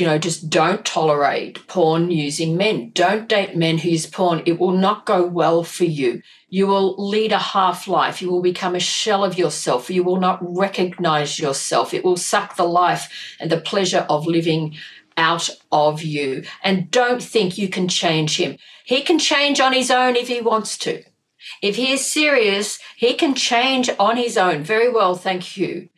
[0.00, 2.90] you know, just don't tolerate porn using men.
[2.94, 4.42] Don't date men who use porn.
[4.46, 6.22] It will not go well for you.
[6.48, 8.20] You will lead a half life.
[8.20, 9.90] You will become a shell of yourself.
[9.90, 11.94] You will not recognize yourself.
[11.94, 14.76] It will suck the life and the pleasure of living
[15.16, 16.44] out of you.
[16.62, 18.58] And don't think you can change him.
[18.84, 21.04] He can change on his own if he wants to.
[21.60, 24.62] If he is serious, he can change on his own.
[24.62, 25.88] Very well, thank you.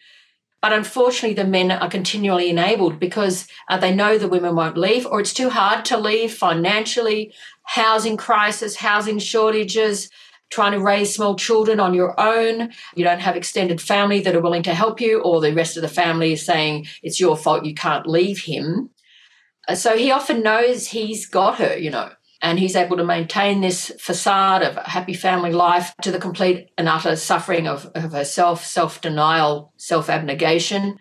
[0.64, 5.04] But unfortunately, the men are continually enabled because uh, they know the women won't leave,
[5.04, 10.08] or it's too hard to leave financially, housing crisis, housing shortages,
[10.48, 12.72] trying to raise small children on your own.
[12.94, 15.82] You don't have extended family that are willing to help you, or the rest of
[15.82, 18.88] the family is saying it's your fault, you can't leave him.
[19.68, 22.10] Uh, so he often knows he's got her, you know
[22.44, 26.70] and he's able to maintain this facade of a happy family life to the complete
[26.76, 30.98] and utter suffering of, of herself, self denial, self abnegation.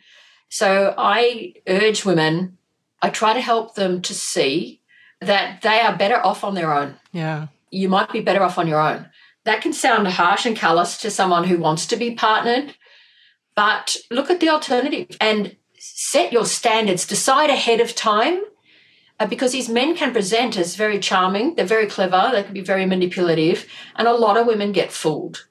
[0.47, 2.57] So I urge women,
[3.01, 4.81] I try to help them to see
[5.19, 6.95] that they are better off on their own.
[7.11, 7.47] Yeah.
[7.71, 9.09] You might be better off on your own.
[9.43, 12.75] That can sound harsh and callous to someone who wants to be partnered,
[13.53, 17.05] but look at the alternative and set your standards.
[17.05, 18.43] Decide ahead of time
[19.19, 22.61] uh, because these men can present as very charming, they're very clever, they can be
[22.61, 25.45] very manipulative, and a lot of women get fooled.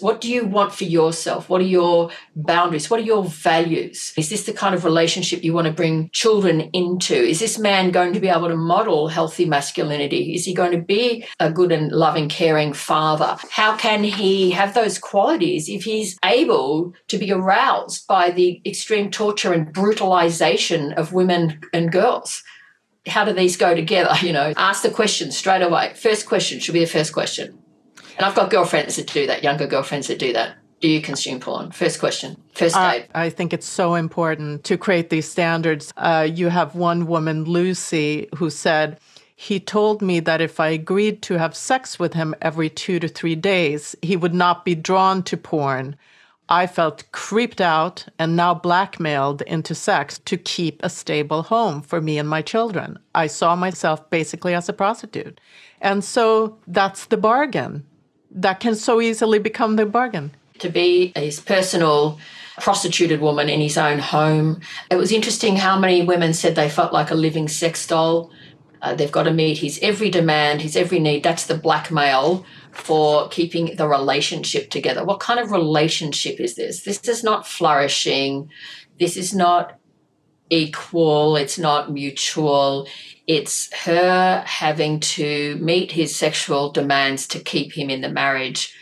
[0.00, 1.48] What do you want for yourself?
[1.48, 2.88] What are your boundaries?
[2.90, 4.14] What are your values?
[4.16, 7.14] Is this the kind of relationship you want to bring children into?
[7.14, 10.34] Is this man going to be able to model healthy masculinity?
[10.34, 13.36] Is he going to be a good and loving, caring father?
[13.50, 19.10] How can he have those qualities if he's able to be aroused by the extreme
[19.10, 22.42] torture and brutalization of women and girls?
[23.06, 24.14] How do these go together?
[24.22, 25.92] You know, ask the question straight away.
[25.94, 27.58] First question should be the first question.
[28.16, 30.56] And I've got girlfriends that do that, younger girlfriends that do that.
[30.80, 31.70] Do you consume porn?
[31.70, 33.06] First question, first date.
[33.14, 35.92] I, I think it's so important to create these standards.
[35.96, 38.98] Uh, you have one woman, Lucy, who said,
[39.36, 43.08] he told me that if I agreed to have sex with him every two to
[43.08, 45.96] three days, he would not be drawn to porn.
[46.48, 52.00] I felt creeped out and now blackmailed into sex to keep a stable home for
[52.00, 52.98] me and my children.
[53.14, 55.40] I saw myself basically as a prostitute.
[55.80, 57.86] And so that's the bargain.
[58.30, 60.32] That can so easily become the bargain.
[60.58, 62.18] To be his personal
[62.60, 64.60] prostituted woman in his own home.
[64.90, 68.30] It was interesting how many women said they felt like a living sex doll.
[68.82, 71.22] Uh, they've got to meet his every demand, his every need.
[71.22, 75.04] That's the blackmail for keeping the relationship together.
[75.04, 76.82] What kind of relationship is this?
[76.82, 78.50] This is not flourishing.
[78.98, 79.78] This is not
[80.50, 81.36] equal.
[81.36, 82.88] It's not mutual.
[83.26, 88.74] It's her having to meet his sexual demands to keep him in the marriage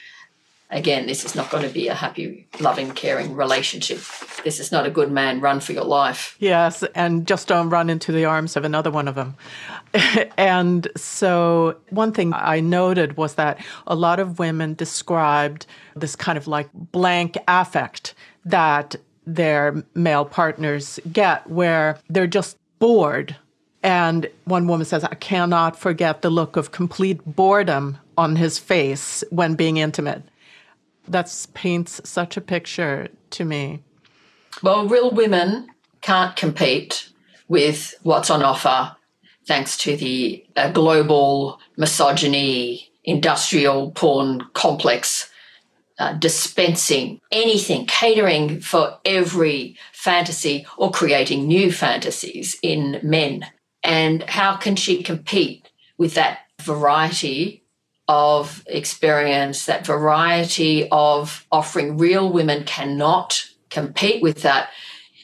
[0.71, 4.01] again, this is not going to be a happy, loving, caring relationship.
[4.45, 5.41] This is not a good man.
[5.41, 6.37] Run for your life.
[6.39, 9.37] Yes, and just don't run into the arms of another one of them.
[10.37, 15.67] and so, one thing I noted was that a lot of women described
[15.97, 18.15] this kind of like blank affect
[18.45, 18.97] that
[19.27, 23.37] their male partners get, where they're just bored.
[23.83, 29.25] And one woman says, I cannot forget the look of complete boredom on his face
[29.31, 30.23] when being intimate
[31.11, 33.83] that paints such a picture to me.
[34.63, 35.69] Well, real women
[36.01, 37.11] can't compete
[37.49, 38.97] with what's on offer
[39.47, 45.31] thanks to the uh, global misogyny industrial porn complex
[45.99, 53.47] uh, dispensing anything, catering for every fantasy or creating new fantasies in men.
[53.83, 57.60] And how can she compete with that variety
[58.11, 64.71] of experience, that variety of offering real women cannot compete with that.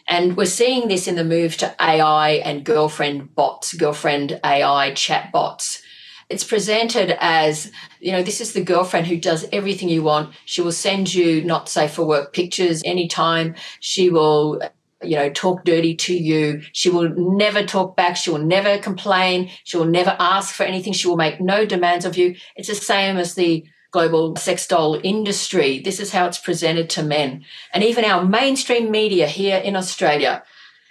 [0.07, 5.32] And we're seeing this in the move to AI and girlfriend bots, girlfriend AI chat
[5.32, 5.82] bots
[6.28, 7.70] it's presented as,
[8.01, 10.34] you know, this is the girlfriend who does everything you want.
[10.45, 13.55] She will send you not safe for work pictures anytime.
[13.78, 14.61] She will
[15.03, 16.62] you know, talk dirty to you.
[16.72, 18.16] She will never talk back.
[18.16, 19.51] She will never complain.
[19.64, 20.92] She will never ask for anything.
[20.92, 22.36] She will make no demands of you.
[22.57, 25.80] It's the same as the global sex doll industry.
[25.80, 27.44] This is how it's presented to men.
[27.72, 30.42] And even our mainstream media here in Australia,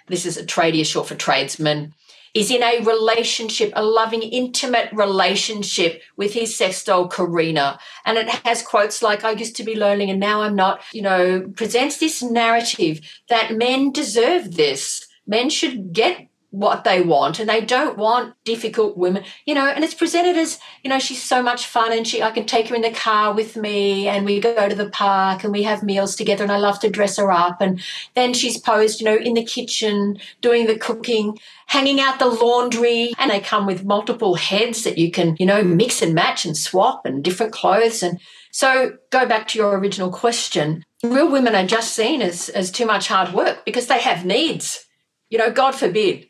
[0.08, 1.94] this is a tradie short for tradesman,
[2.36, 7.78] is in a relationship, a loving, intimate relationship with his sex doll, Karina.
[8.04, 11.00] And it has quotes like, I used to be lonely and now I'm not, you
[11.00, 15.06] know, presents this narrative that men deserve this.
[15.26, 19.84] Men should get what they want and they don't want difficult women you know and
[19.84, 22.74] it's presented as you know she's so much fun and she I can take her
[22.74, 26.16] in the car with me and we go to the park and we have meals
[26.16, 27.78] together and I love to dress her up and
[28.14, 33.12] then she's posed you know in the kitchen doing the cooking hanging out the laundry
[33.18, 36.56] and they come with multiple heads that you can you know mix and match and
[36.56, 38.18] swap and different clothes and
[38.50, 42.86] so go back to your original question real women are just seen as as too
[42.86, 44.86] much hard work because they have needs.
[45.28, 46.25] You know god forbid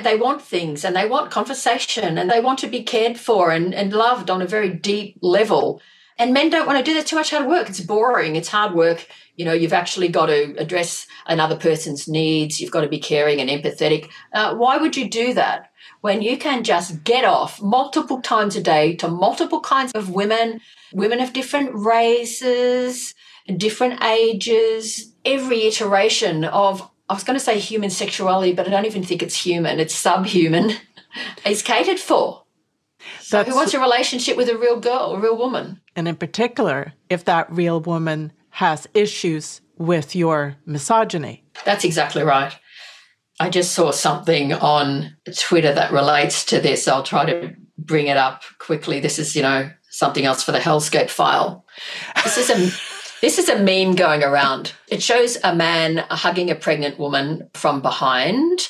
[0.00, 3.74] they want things and they want conversation and they want to be cared for and,
[3.74, 5.80] and loved on a very deep level.
[6.18, 7.68] And men don't want to do that too much hard work.
[7.68, 8.36] It's boring.
[8.36, 9.06] It's hard work.
[9.36, 12.60] You know, you've actually got to address another person's needs.
[12.60, 14.08] You've got to be caring and empathetic.
[14.32, 15.70] Uh, why would you do that
[16.02, 20.60] when you can just get off multiple times a day to multiple kinds of women,
[20.92, 23.14] women of different races,
[23.56, 28.86] different ages, every iteration of I was going to say human sexuality, but I don't
[28.86, 29.78] even think it's human.
[29.78, 30.70] It's subhuman.
[31.44, 32.44] it's catered for.
[33.20, 35.82] So who wants a relationship with a real girl, a real woman?
[35.94, 41.44] And in particular, if that real woman has issues with your misogyny.
[41.66, 42.56] That's exactly right.
[43.38, 46.88] I just saw something on Twitter that relates to this.
[46.88, 49.00] I'll try to bring it up quickly.
[49.00, 51.66] This is, you know, something else for the Hellscape file.
[52.24, 52.91] This is a
[53.22, 54.72] this is a meme going around.
[54.88, 58.68] It shows a man hugging a pregnant woman from behind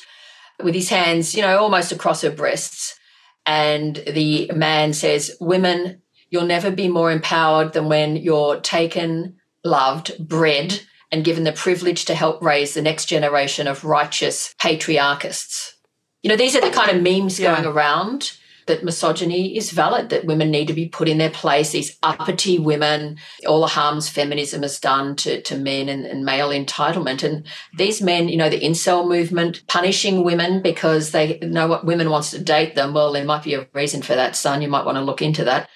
[0.63, 2.99] with his hands, you know, almost across her breasts.
[3.47, 10.17] And the man says, Women, you'll never be more empowered than when you're taken, loved,
[10.19, 15.79] bred, and given the privilege to help raise the next generation of righteous patriarchists.
[16.23, 17.55] You know, these are the kind of memes yeah.
[17.55, 18.33] going around
[18.67, 22.59] that misogyny is valid, that women need to be put in their place, these uppity
[22.59, 27.23] women, all the harms feminism has done to, to men and, and male entitlement.
[27.23, 27.47] And
[27.77, 32.31] these men, you know, the incel movement, punishing women because they know what women wants
[32.31, 32.95] to date them.
[32.95, 34.63] Well, there might be a reason for that, son.
[34.63, 35.69] You might want to look into that.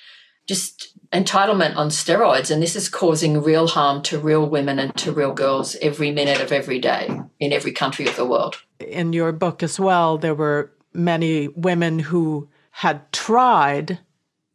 [0.46, 2.50] Just entitlement on steroids.
[2.50, 6.40] And this is causing real harm to real women and to real girls every minute
[6.40, 7.10] of every day
[7.40, 8.62] in every country of the world.
[8.80, 13.98] In your book as well, there were many women who had tried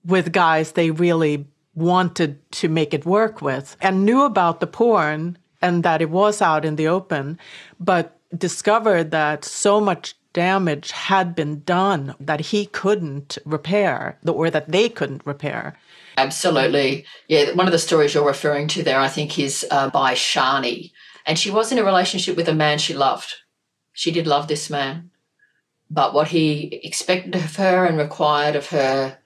[0.06, 1.44] with guys they really
[1.74, 6.40] wanted to make it work with and knew about the porn and that it was
[6.40, 7.40] out in the open,
[7.80, 14.72] but discovered that so much damage had been done that he couldn't repair or that
[14.72, 15.76] they couldn't repair.
[16.16, 17.06] Absolutely.
[17.28, 20.92] Yeah, one of the stories you're referring to there, I think, is uh, by Shani.
[21.26, 23.34] And she was in a relationship with a man she loved.
[23.94, 25.11] She did love this man
[25.94, 29.18] but what he expected of her and required of her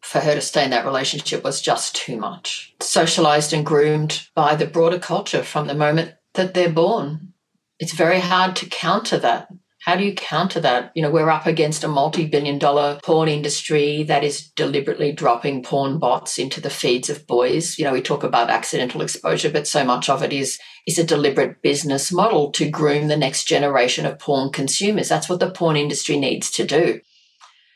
[0.00, 2.72] for her to stay in that relationship was just too much.
[2.80, 7.32] Socialized and groomed by the broader culture from the moment that they're born.
[7.80, 9.48] It's very hard to counter that.
[9.80, 10.92] How do you counter that?
[10.94, 15.62] You know, we're up against a multi billion dollar porn industry that is deliberately dropping
[15.62, 17.78] porn bots into the feeds of boys.
[17.78, 21.04] You know, we talk about accidental exposure, but so much of it is is a
[21.04, 25.08] deliberate business model to groom the next generation of porn consumers.
[25.08, 27.00] That's what the porn industry needs to do.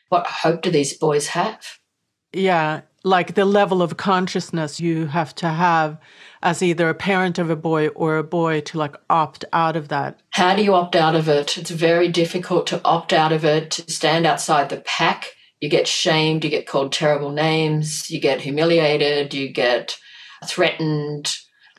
[0.08, 1.78] What hope do these boys have?
[2.32, 5.98] Yeah, like the level of consciousness you have to have
[6.42, 9.88] as either a parent of a boy or a boy to like opt out of
[9.88, 10.20] that.
[10.30, 11.56] How do you opt out of it?
[11.56, 15.32] It's very difficult to opt out of it, to stand outside the pack.
[15.60, 19.98] You get shamed, you get called terrible names, you get humiliated, you get
[20.46, 21.34] threatened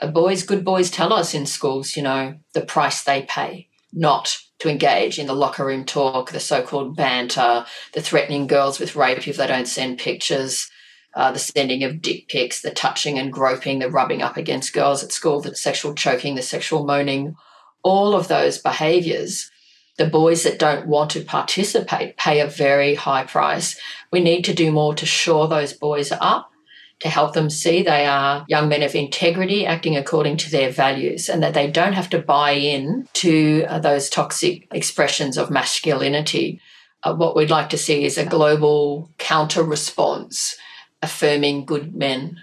[0.07, 4.69] boys, good boys tell us in schools, you know, the price they pay, not to
[4.69, 9.27] engage in the locker room talk, the so called banter, the threatening girls with rape
[9.27, 10.69] if they don't send pictures.
[11.15, 15.03] uh, the sending of dick pics, the touching and groping, the rubbing up against girls
[15.03, 17.35] at school, the sexual choking, the sexual moaning,
[17.83, 19.49] all of those behaviors.
[19.97, 23.77] The boys that don't want to participate pay a very high price.
[24.11, 26.51] We need to do more to shore those boys up,
[26.99, 31.29] to help them see they are young men of integrity acting according to their values
[31.29, 36.59] and that they don't have to buy in to uh, those toxic expressions of masculinity.
[37.03, 40.57] Uh, what we'd like to see is a global counter response
[41.01, 42.37] affirming good men,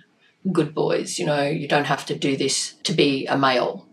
[0.53, 1.19] good boys.
[1.19, 3.87] You know, you don't have to do this to be a male.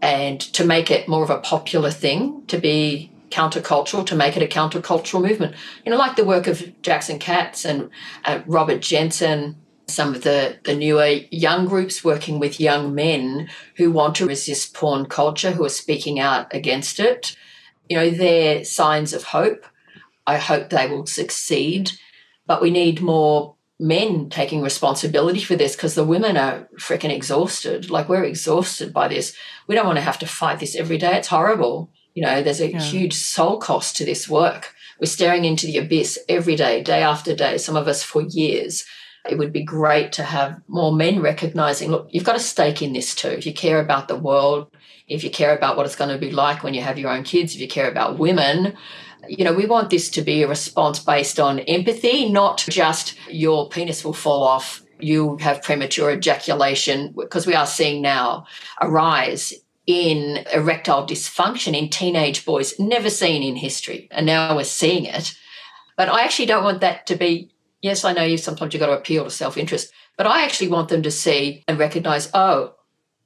[0.00, 4.42] And to make it more of a popular thing, to be countercultural, to make it
[4.42, 5.56] a countercultural movement.
[5.84, 7.90] You know, like the work of Jackson Katz and
[8.24, 9.56] uh, Robert Jensen,
[9.88, 14.74] some of the, the newer young groups working with young men who want to resist
[14.74, 17.36] porn culture, who are speaking out against it.
[17.88, 19.64] You know, they're signs of hope.
[20.26, 21.92] I hope they will succeed.
[22.46, 27.90] But we need more men taking responsibility for this because the women are freaking exhausted.
[27.90, 29.36] Like we're exhausted by this.
[29.66, 31.16] We don't want to have to fight this every day.
[31.16, 31.90] It's horrible.
[32.14, 32.80] You know, there's a yeah.
[32.80, 34.74] huge soul cost to this work.
[34.98, 38.84] We're staring into the abyss every day, day after day, some of us for years.
[39.30, 42.92] It would be great to have more men recognizing look, you've got a stake in
[42.92, 43.28] this too.
[43.28, 44.70] If you care about the world,
[45.08, 47.22] if you care about what it's going to be like when you have your own
[47.22, 48.76] kids, if you care about women,
[49.28, 53.68] you know, we want this to be a response based on empathy, not just your
[53.68, 58.46] penis will fall off, you have premature ejaculation, because we are seeing now
[58.80, 59.52] a rise
[59.86, 64.08] in erectile dysfunction in teenage boys, never seen in history.
[64.10, 65.36] And now we're seeing it.
[65.96, 67.50] But I actually don't want that to be,
[67.86, 70.68] yes, I know you sometimes you've got to appeal to self interest, but I actually
[70.68, 72.74] want them to see and recognize, oh,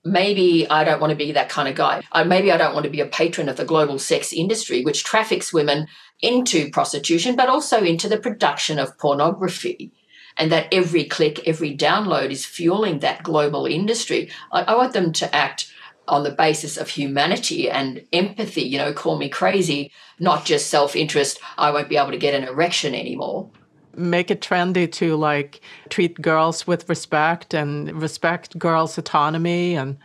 [0.04, 2.02] maybe I don't want to be that kind of guy.
[2.26, 5.52] Maybe I don't want to be a patron of the global sex industry, which traffics
[5.52, 5.86] women
[6.20, 9.92] into prostitution, but also into the production of pornography.
[10.36, 14.30] And that every click, every download is fueling that global industry.
[14.52, 15.70] I, I want them to act
[16.08, 20.96] on the basis of humanity and empathy, you know, call me crazy, not just self
[20.96, 21.38] interest.
[21.58, 23.50] I won't be able to get an erection anymore
[23.96, 29.98] make it trendy to like treat girls with respect and respect girls' autonomy and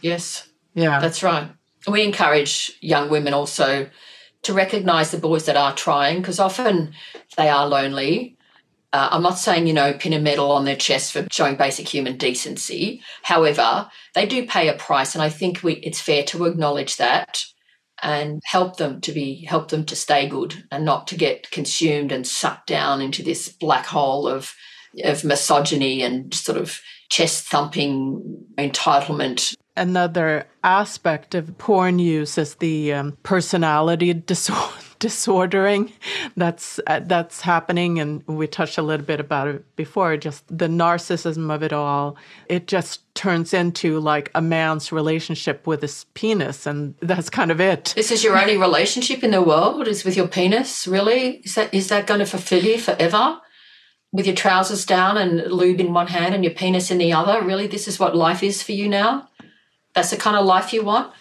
[0.00, 0.48] yes.
[0.74, 1.00] Yeah.
[1.00, 1.50] That's right.
[1.88, 3.88] We encourage young women also
[4.42, 6.92] to recognize the boys that are trying because often
[7.36, 8.36] they are lonely.
[8.92, 11.88] Uh, i'm not saying you know pin a medal on their chest for showing basic
[11.88, 13.02] human decency.
[13.22, 17.44] However they do pay a price and i think we, it's fair to acknowledge that
[18.02, 22.12] and help them to be help them to stay good and not to get consumed
[22.12, 24.54] and sucked down into this black hole of
[25.04, 29.54] of misogyny and sort of chest thumping entitlement.
[29.76, 35.92] Another aspect of porn use is the um, personality disorder disordering
[36.36, 40.66] that's uh, that's happening and we touched a little bit about it before just the
[40.66, 42.16] narcissism of it all.
[42.48, 47.60] It just turns into like a man's relationship with his penis and that's kind of
[47.60, 47.92] it.
[47.96, 51.36] This is your only relationship in the world is with your penis really?
[51.38, 53.40] Is that is that going to fulfill you forever?
[54.12, 57.44] With your trousers down and lube in one hand and your penis in the other?
[57.44, 59.28] Really this is what life is for you now?
[59.94, 61.12] That's the kind of life you want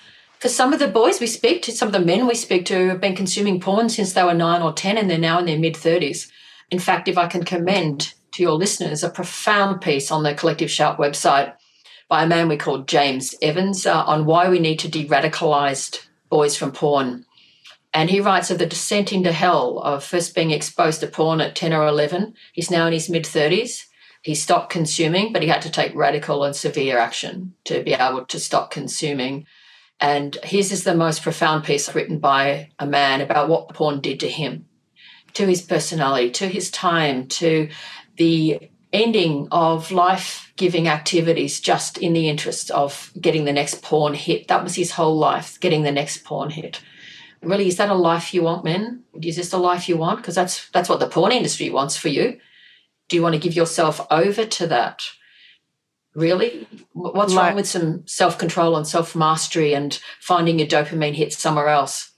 [0.46, 2.89] for some of the boys we speak to, some of the men we speak to
[2.89, 5.58] have been consuming porn since they were nine or 10 and they're now in their
[5.58, 6.30] mid 30s.
[6.70, 10.70] In fact, if I can commend to your listeners a profound piece on the Collective
[10.70, 11.56] Shout website
[12.10, 16.06] by a man we call James Evans uh, on why we need to de radicalize
[16.30, 17.26] boys from porn.
[17.91, 21.56] And he writes of the descent into hell of first being exposed to porn at
[21.56, 22.36] 10 or 11.
[22.54, 23.86] He's now in his mid 30s.
[24.22, 28.26] He stopped consuming, but he had to take radical and severe action to be able
[28.26, 29.48] to stop consuming.
[30.00, 34.20] And his is the most profound piece written by a man about what porn did
[34.22, 34.66] to him,
[35.34, 37.70] to his personality, to his time, to
[38.18, 44.14] the ending of life giving activities just in the interest of getting the next porn
[44.14, 44.48] hit.
[44.48, 46.82] That was his whole life, getting the next porn hit.
[47.41, 49.04] Really, is that a life you want, men?
[49.22, 50.18] Is this the life you want?
[50.18, 52.39] Because that's that's what the porn industry wants for you.
[53.08, 55.04] Do you want to give yourself over to that?
[56.16, 56.68] Really?
[56.93, 61.34] What's like, wrong with some self control and self mastery and finding your dopamine hit
[61.34, 62.11] somewhere else?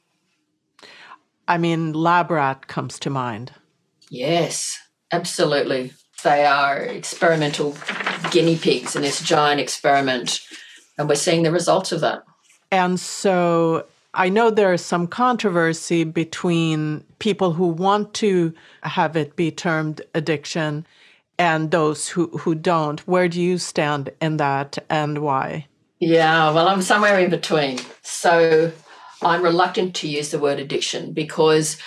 [1.48, 3.54] I mean, lab rat comes to mind.
[4.10, 4.78] Yes,
[5.12, 5.94] absolutely.
[6.24, 7.76] They are experimental
[8.32, 10.42] guinea pigs in this giant experiment,
[10.98, 12.24] and we're seeing the results of that.
[12.72, 19.36] And so I know there is some controversy between people who want to have it
[19.36, 20.86] be termed addiction
[21.38, 23.00] and those who, who don't.
[23.08, 25.68] Where do you stand in that and why?
[26.00, 27.80] Yeah, well, I'm somewhere in between.
[28.02, 28.72] So
[29.22, 31.78] I'm reluctant to use the word addiction because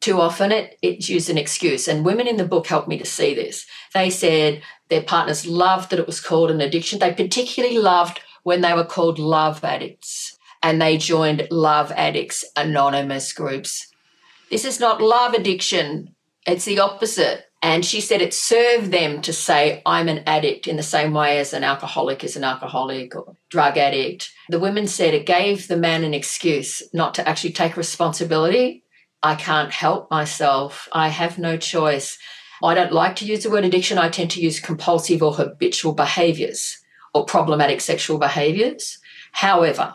[0.00, 1.88] too often it, it's used an excuse.
[1.88, 3.66] And women in the book helped me to see this.
[3.94, 6.98] They said their partners loved that it was called an addiction.
[6.98, 13.34] They particularly loved when they were called love addicts and they joined Love Addicts Anonymous
[13.34, 13.88] groups.
[14.50, 16.14] This is not love addiction,
[16.46, 17.44] it's the opposite.
[17.64, 21.38] And she said it served them to say, I'm an addict in the same way
[21.38, 24.30] as an alcoholic is an alcoholic or drug addict.
[24.50, 28.84] The women said it gave the man an excuse not to actually take responsibility.
[29.22, 30.90] I can't help myself.
[30.92, 32.18] I have no choice.
[32.62, 33.96] I don't like to use the word addiction.
[33.96, 36.76] I tend to use compulsive or habitual behaviors
[37.14, 38.98] or problematic sexual behaviors.
[39.32, 39.94] However,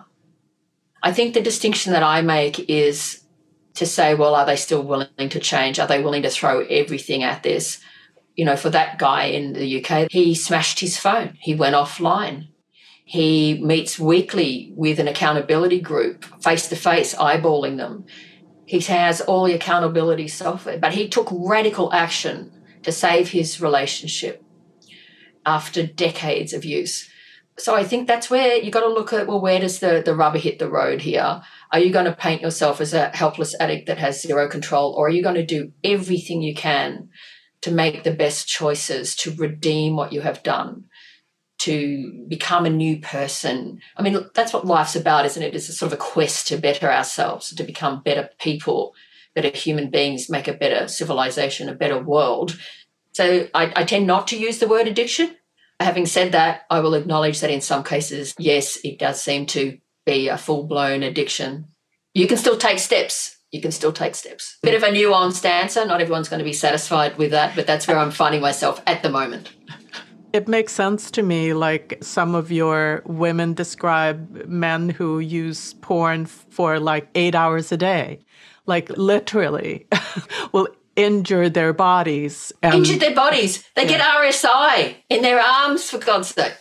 [1.04, 3.22] I think the distinction that I make is
[3.76, 5.80] to say, well, are they still willing to change?
[5.80, 7.80] Are they willing to throw everything at this?
[8.36, 12.48] You know, for that guy in the UK, he smashed his phone, he went offline.
[13.06, 18.06] He meets weekly with an accountability group, face to face, eyeballing them.
[18.66, 22.52] He has all the accountability software, but he took radical action
[22.84, 24.44] to save his relationship
[25.44, 27.10] after decades of use.
[27.58, 30.16] So I think that's where you got to look at well, where does the, the
[30.16, 31.42] rubber hit the road here?
[31.72, 35.08] Are you going to paint yourself as a helpless addict that has zero control, or
[35.08, 37.10] are you going to do everything you can
[37.62, 40.86] to make the best choices to redeem what you have done,
[41.60, 43.82] to become a new person?
[43.96, 45.54] I mean, that's what life's about, isn't it?
[45.54, 48.96] It's a sort of a quest to better ourselves, to become better people,
[49.36, 52.58] better human beings, make a better civilization, a better world.
[53.12, 55.36] So I, I tend not to use the word addiction.
[55.80, 59.78] Having said that, I will acknowledge that in some cases, yes, it does seem to
[60.10, 61.66] be a full blown addiction.
[62.14, 63.38] You can still take steps.
[63.52, 64.58] You can still take steps.
[64.62, 65.86] Bit of a nuanced answer.
[65.86, 69.02] Not everyone's going to be satisfied with that, but that's where I'm finding myself at
[69.04, 69.52] the moment.
[70.34, 71.54] It makes sense to me.
[71.54, 77.78] Like some of your women describe men who use porn for like eight hours a
[77.78, 78.20] day,
[78.68, 79.88] like literally
[80.52, 82.52] will injure their bodies.
[82.62, 83.64] And, injure their bodies.
[83.76, 83.98] They yeah.
[83.98, 86.58] get RSI in their arms, for God's sake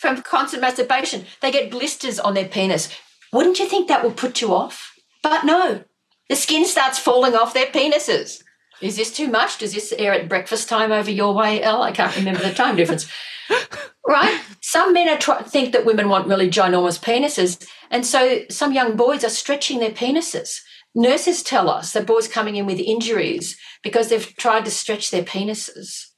[0.00, 1.26] from constant masturbation.
[1.42, 2.88] They get blisters on their penis.
[3.34, 4.94] Wouldn't you think that would put you off?
[5.22, 5.84] But no,
[6.30, 8.42] the skin starts falling off their penises.
[8.80, 9.58] Is this too much?
[9.58, 11.82] Does this air at breakfast time over your way, Elle?
[11.82, 13.12] I can't remember the time difference.
[14.08, 14.40] right?
[14.62, 19.22] Some men try- think that women want really ginormous penises, and so some young boys
[19.22, 20.60] are stretching their penises.
[20.94, 25.22] Nurses tell us that boys coming in with injuries because they've tried to stretch their
[25.22, 26.09] penises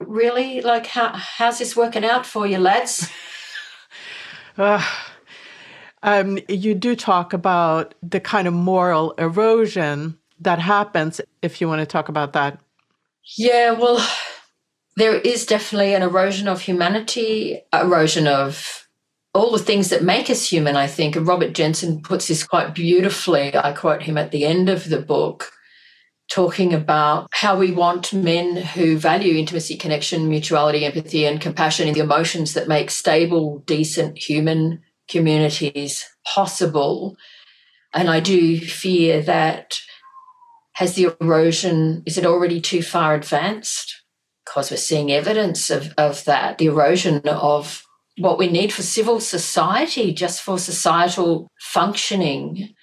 [0.00, 0.60] really?
[0.60, 3.10] Like, how, how's this working out for you, lads?
[4.58, 4.84] uh,
[6.02, 11.80] um, you do talk about the kind of moral erosion that happens, if you want
[11.80, 12.58] to talk about that.
[13.36, 14.06] Yeah, well,
[14.96, 18.88] there is definitely an erosion of humanity, erosion of
[19.34, 21.14] all the things that make us human, I think.
[21.14, 23.54] And Robert Jensen puts this quite beautifully.
[23.54, 25.52] I quote him at the end of the book
[26.30, 31.94] talking about how we want men who value intimacy, connection, mutuality, empathy, and compassion in
[31.94, 37.16] the emotions that make stable, decent human communities possible.
[37.92, 39.80] And I do fear that
[40.74, 44.02] has the erosion, is it already too far advanced?
[44.44, 47.84] Because we're seeing evidence of, of that, the erosion of
[48.18, 52.74] what we need for civil society, just for societal functioning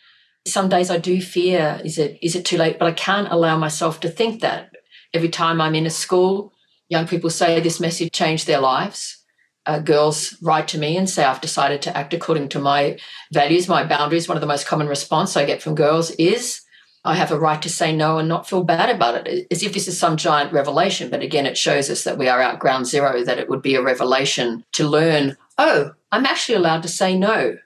[0.48, 2.80] some days I do fear is it is it too late?
[2.80, 4.72] But I can't allow myself to think that.
[5.14, 6.54] Every time I'm in a school,
[6.90, 9.24] young people say this message changed their lives.
[9.66, 12.98] Uh, girls write to me and say, I've decided to act according to my
[13.34, 14.28] values, my boundaries.
[14.28, 16.62] One of the most common response I get from girls is,
[17.04, 19.74] I have a right to say no and not feel bad about it, as if
[19.74, 21.10] this is some giant revelation.
[21.10, 23.76] But again, it shows us that we are at ground zero, that it would be
[23.76, 27.58] a revelation to learn, oh, I'm actually allowed to say no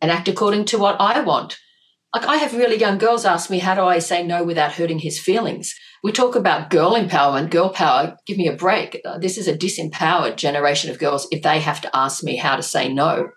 [0.00, 1.58] and act according to what I want
[2.14, 4.98] like I have really young girls ask me, how do I say no without hurting
[4.98, 5.74] his feelings?
[6.02, 8.16] We talk about girl empowerment, girl power.
[8.26, 9.00] Give me a break.
[9.04, 12.56] Uh, this is a disempowered generation of girls if they have to ask me how
[12.56, 13.28] to say no.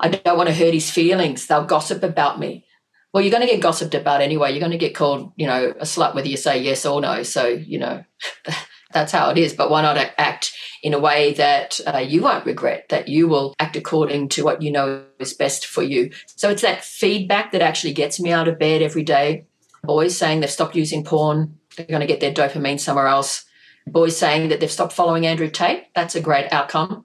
[0.00, 1.46] I don't want to hurt his feelings.
[1.46, 2.66] They'll gossip about me.
[3.12, 4.50] Well, you're going to get gossiped about anyway.
[4.50, 7.22] You're going to get called, you know, a slut whether you say yes or no.
[7.22, 8.02] So, you know,
[8.94, 9.52] that's how it is.
[9.52, 13.54] But why not act in a way that uh, you won't regret, that you will
[13.58, 16.10] act according to what you know is best for you.
[16.36, 19.44] So it's that feedback that actually gets me out of bed every day.
[19.82, 23.44] Boys saying they've stopped using porn, they're going to get their dopamine somewhere else.
[23.86, 27.04] Boys saying that they've stopped following Andrew Tate, that's a great outcome.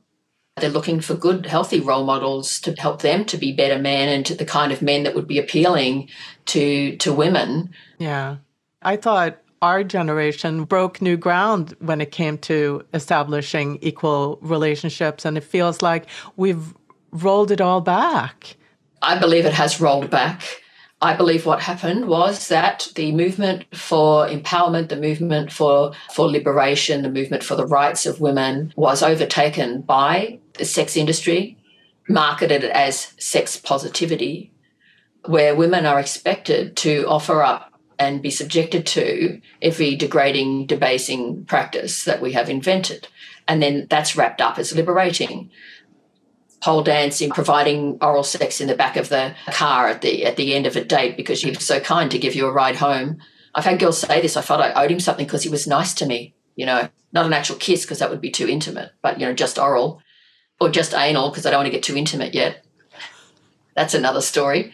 [0.57, 4.25] They're looking for good, healthy role models to help them to be better men and
[4.25, 6.09] to the kind of men that would be appealing
[6.47, 7.73] to to women.
[7.97, 8.37] Yeah.
[8.81, 15.25] I thought our generation broke new ground when it came to establishing equal relationships.
[15.25, 16.05] And it feels like
[16.35, 16.73] we've
[17.11, 18.55] rolled it all back.
[19.01, 20.43] I believe it has rolled back.
[21.01, 27.03] I believe what happened was that the movement for empowerment, the movement for, for liberation,
[27.03, 31.57] the movement for the rights of women was overtaken by the sex industry,
[32.09, 34.51] marketed as sex positivity,
[35.25, 37.68] where women are expected to offer up
[37.99, 43.09] and be subjected to every degrading, debasing practice that we have invented.
[43.47, 45.51] And then that's wrapped up as liberating
[46.61, 50.53] pole dancing, providing oral sex in the back of the car at the at the
[50.53, 53.17] end of a date because he was so kind to give you a ride home.
[53.55, 54.37] I've had girls say this.
[54.37, 56.35] I felt I owed him something because he was nice to me.
[56.55, 59.33] You know, not an actual kiss because that would be too intimate, but you know,
[59.33, 60.01] just oral
[60.59, 62.65] or just anal because I don't want to get too intimate yet.
[63.75, 64.73] That's another story.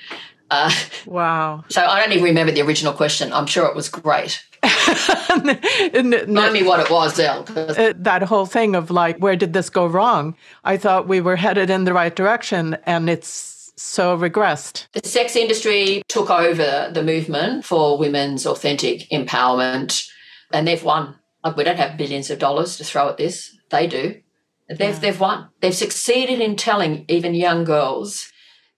[0.51, 0.71] Uh,
[1.05, 1.63] wow.
[1.69, 3.33] So I don't even remember the original question.
[3.33, 4.43] I'm sure it was great.
[4.63, 7.45] Remind me what it was, El.
[7.55, 10.35] Uh, that whole thing of like, where did this go wrong?
[10.63, 14.87] I thought we were headed in the right direction, and it's so regressed.
[14.93, 20.07] The sex industry took over the movement for women's authentic empowerment,
[20.51, 21.15] and they've won.
[21.43, 23.55] Like, we don't have billions of dollars to throw at this.
[23.69, 24.21] They do.
[24.67, 24.99] They've, yeah.
[24.99, 25.49] they've won.
[25.61, 28.31] They've succeeded in telling even young girls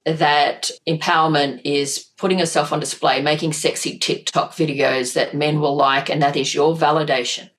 [0.07, 6.09] that empowerment is putting yourself on display, making sexy TikTok videos that men will like,
[6.09, 7.49] and that is your validation.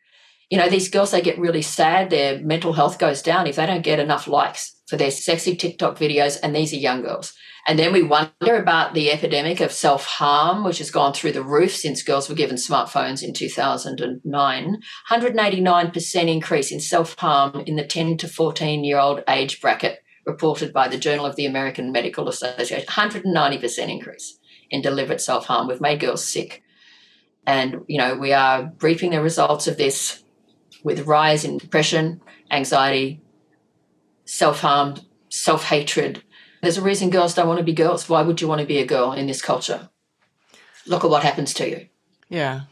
[0.48, 2.08] You know, these girls, they get really sad.
[2.08, 5.98] Their mental health goes down if they don't get enough likes for their sexy TikTok
[5.98, 6.38] videos.
[6.42, 7.34] And these are young girls.
[7.66, 11.42] And then we wonder about the epidemic of self harm, which has gone through the
[11.42, 14.80] roof since girls were given smartphones in 2009.
[15.10, 20.72] 189% increase in self harm in the 10 to 14 year old age bracket reported
[20.72, 24.38] by the Journal of the American Medical Association 190% increase
[24.70, 25.66] in deliberate self harm.
[25.66, 26.62] We've made girls sick.
[27.46, 30.22] And, you know, we are reaping the results of this
[30.84, 32.20] with rise in depression,
[32.50, 33.22] anxiety,
[34.26, 34.96] self harm,
[35.30, 36.22] self hatred.
[36.62, 38.08] There's a reason girls don't want to be girls.
[38.08, 39.88] Why would you want to be a girl in this culture?
[40.86, 41.88] Look at what happens to you.
[42.28, 42.62] Yeah.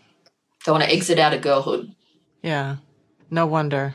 [0.65, 1.95] They want to exit out of girlhood.
[2.43, 2.77] Yeah.
[3.31, 3.95] No wonder.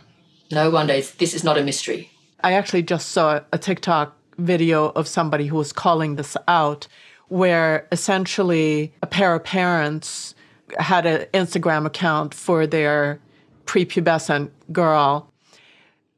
[0.51, 0.93] No wonder.
[0.93, 2.10] This is not a mystery.
[2.43, 6.87] I actually just saw a TikTok video of somebody who was calling this out,
[7.27, 10.35] where essentially a pair of parents
[10.79, 13.19] had an Instagram account for their
[13.65, 15.31] prepubescent girl.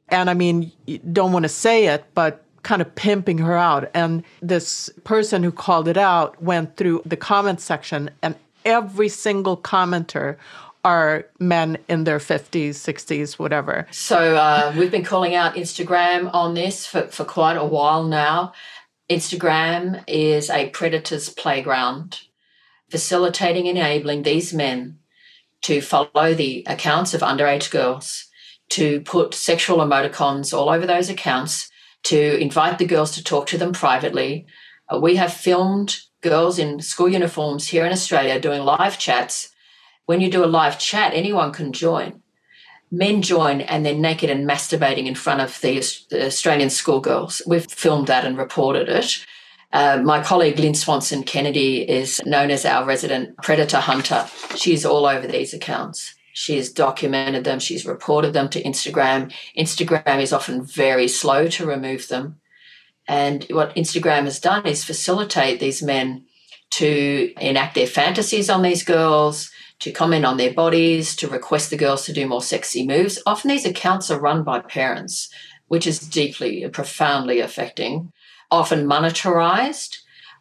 [0.10, 0.72] And I mean,
[1.12, 3.90] don't want to say it, but kind of pimping her out.
[3.94, 9.58] And this person who called it out went through the comment section, and every single
[9.58, 10.38] commenter
[10.84, 13.88] are men in their 50s, 60s, whatever.
[13.92, 18.54] So uh, we've been calling out Instagram on this for, for quite a while now.
[19.10, 22.22] Instagram is a predator's playground,
[22.90, 25.00] facilitating and enabling these men
[25.64, 28.26] to follow the accounts of underage girls,
[28.70, 31.70] to put sexual emoticons all over those accounts,
[32.04, 34.46] to invite the girls to talk to them privately.
[34.94, 39.53] Uh, we have filmed girls in school uniforms here in Australia doing live chats
[40.06, 42.22] when you do a live chat, anyone can join.
[42.92, 45.80] Men join and they're naked and masturbating in front of the,
[46.14, 47.42] Australian schoolgirls.
[47.48, 49.26] We've filmed that and reported it.
[49.72, 54.28] Uh, my colleague Lyn Swanson Kennedy is known as our resident predator hunter.
[54.56, 56.14] She's all over these accounts.
[56.34, 59.32] She's documented them, she's reported them to Instagram.
[59.58, 62.40] Instagram is often very slow to remove them.
[63.08, 66.26] And what Instagram has done is facilitate these men
[66.72, 69.52] to enact their fantasies on these girls,
[69.84, 73.22] to comment on their bodies, to request the girls to do more sexy moves.
[73.26, 75.30] Often these accounts are run by parents,
[75.68, 78.14] which is deeply, and profoundly affecting.
[78.50, 79.98] Often monetarized.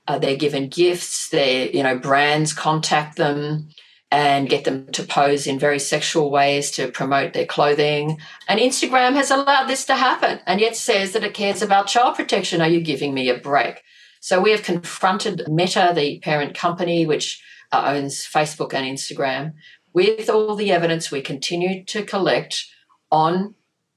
[0.07, 1.29] Uh, they're given gifts.
[1.29, 3.69] They, you know, brands contact them
[4.13, 8.19] and get them to pose in very sexual ways to promote their clothing.
[8.47, 12.15] And Instagram has allowed this to happen and yet says that it cares about child
[12.15, 12.61] protection.
[12.61, 13.83] Are you giving me a break?
[14.21, 17.43] So we have confronted Meta, the parent company, which
[17.73, 19.53] owns Facebook and Instagram,
[19.93, 22.65] with all the evidence we continue to collect
[23.11, 23.55] on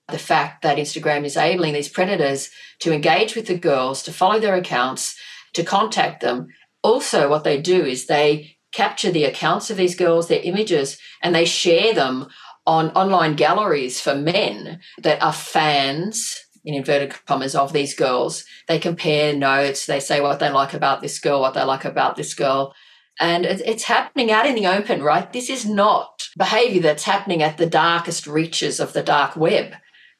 [0.07, 2.49] the fact that Instagram is enabling these predators
[2.79, 5.17] to engage with the girls, to follow their accounts,
[5.53, 6.47] to contact them.
[6.83, 11.33] Also, what they do is they capture the accounts of these girls, their images, and
[11.33, 12.27] they share them
[12.67, 18.43] on online galleries for men that are fans in inverted commas of these girls.
[18.67, 22.15] They compare notes, they say what they like about this girl, what they like about
[22.15, 22.73] this girl.
[23.19, 25.31] And it's happening out in the open, right?
[25.31, 29.73] This is not behavior that's happening at the darkest reaches of the dark web.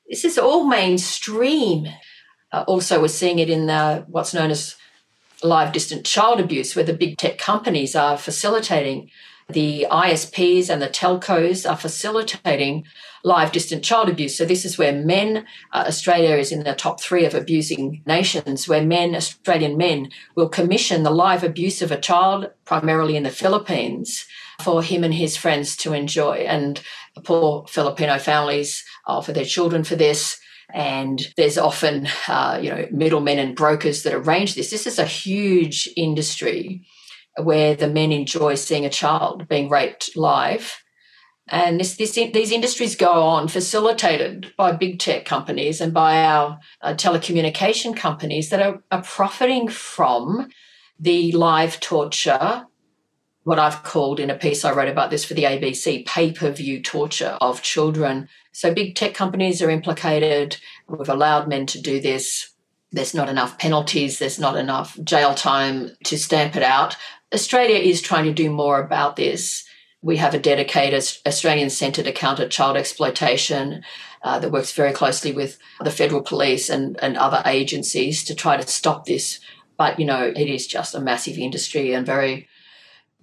[0.10, 1.88] This is all mainstream.
[2.52, 4.78] Uh, also, we're seeing it in the, what's known as
[5.44, 9.10] live distant child abuse, where the big tech companies are facilitating
[9.50, 12.86] the ISPs and the telcos are facilitating
[13.26, 14.38] live distant child abuse.
[14.38, 18.68] So this is where men, uh, Australia is in the top three of abusing nations,
[18.68, 23.32] where men, Australian men, will commission the live abuse of a child, primarily in the
[23.32, 24.28] Philippines,
[24.62, 26.46] for him and his friends to enjoy.
[26.48, 26.80] And
[27.24, 30.40] poor Filipino families offer their children for this.
[30.72, 34.70] And there's often, uh, you know, middlemen and brokers that arrange this.
[34.70, 36.86] This is a huge industry
[37.42, 40.85] where the men enjoy seeing a child being raped live.
[41.48, 46.60] And this, this, these industries go on, facilitated by big tech companies and by our
[46.82, 50.50] uh, telecommunication companies that are, are profiting from
[51.00, 52.66] the live torture,
[53.44, 56.50] what I've called in a piece I wrote about this for the ABC, pay per
[56.52, 58.28] view torture of children.
[58.52, 60.58] So big tech companies are implicated.
[60.88, 62.54] We've allowed men to do this.
[62.92, 66.96] There's not enough penalties, there's not enough jail time to stamp it out.
[67.34, 69.65] Australia is trying to do more about this.
[70.06, 73.82] We have a dedicated Australian Centre to Counter Child Exploitation
[74.22, 78.56] uh, that works very closely with the federal police and, and other agencies to try
[78.56, 79.40] to stop this.
[79.78, 82.48] But, you know, it is just a massive industry and very,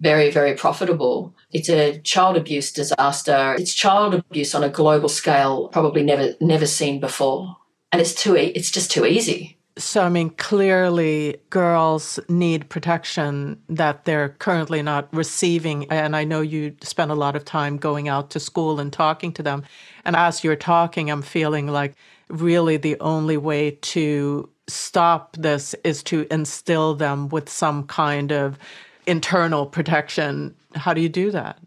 [0.01, 1.37] very, very profitable.
[1.53, 3.55] It's a child abuse disaster.
[3.57, 7.59] It's child abuse on a global scale, probably never, never seen before.
[7.93, 9.57] And it's too, it's just too easy.
[9.79, 15.91] So, I mean, clearly girls need protection that they're currently not receiving.
[15.91, 19.33] And I know you spend a lot of time going out to school and talking
[19.33, 19.65] to them.
[20.05, 21.95] And as you're talking, I'm feeling like
[22.29, 28.59] really the only way to stop this is to instill them with some kind of
[29.07, 30.55] internal protection.
[30.75, 31.59] How do you do that?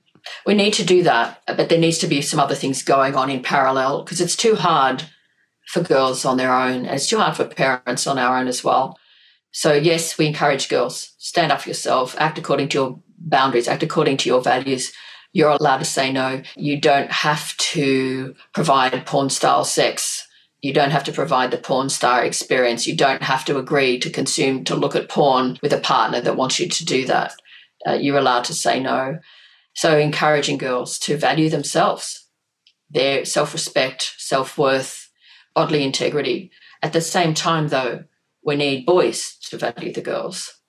[0.46, 3.30] We need to do that, but there needs to be some other things going on
[3.30, 5.04] in parallel because it's too hard
[5.68, 6.86] for girls on their own.
[6.86, 8.98] And it's too hard for parents on our own as well.
[9.52, 13.84] So, yes, we encourage girls stand up for yourself, act according to your boundaries, act
[13.84, 14.92] according to your values.
[15.32, 16.42] You're allowed to say no.
[16.56, 20.28] You don't have to provide porn style sex.
[20.62, 22.88] You don't have to provide the porn star experience.
[22.88, 26.38] You don't have to agree to consume, to look at porn with a partner that
[26.38, 27.34] wants you to do that.
[27.88, 29.20] Uh, you're allowed to say no.
[29.74, 32.28] So, encouraging girls to value themselves,
[32.90, 35.05] their self respect, self worth,
[35.56, 36.52] bodily integrity.
[36.84, 38.04] At the same time, though,
[38.44, 40.60] we need boys to value the girls.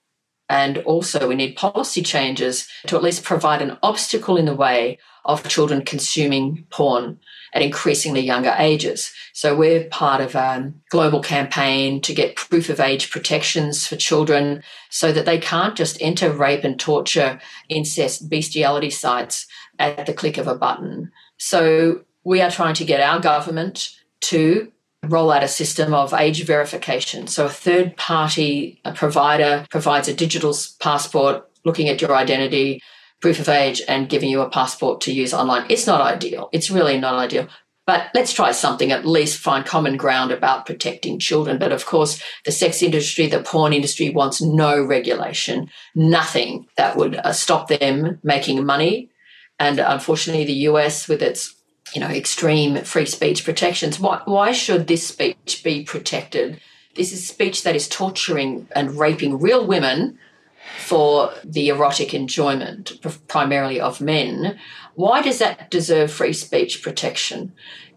[0.48, 4.98] And also, we need policy changes to at least provide an obstacle in the way
[5.24, 7.18] of children consuming porn
[7.52, 9.12] at increasingly younger ages.
[9.32, 14.62] So, we're part of a global campaign to get proof of age protections for children
[14.88, 19.48] so that they can't just enter rape and torture, incest, bestiality sites
[19.80, 21.10] at the click of a button.
[21.38, 24.70] So, we are trying to get our government to
[25.08, 27.26] roll out a system of age verification.
[27.26, 32.80] So a third party provider provides a digital passport looking at your identity,
[33.20, 35.66] proof of age, and giving you a passport to use online.
[35.68, 36.48] It's not ideal.
[36.52, 37.48] It's really not ideal.
[37.86, 41.56] But let's try something, at least find common ground about protecting children.
[41.58, 47.16] But of course, the sex industry, the porn industry wants no regulation, nothing that would
[47.16, 49.10] uh, stop them making money.
[49.60, 51.54] And unfortunately, the US, with its
[51.94, 54.00] you know, extreme free speech protections.
[54.00, 56.60] Why, why should this speech be protected?
[56.94, 60.18] This is speech that is torturing and raping real women
[60.78, 62.92] for the erotic enjoyment,
[63.28, 64.58] primarily of men.
[64.94, 67.52] Why does that deserve free speech protection?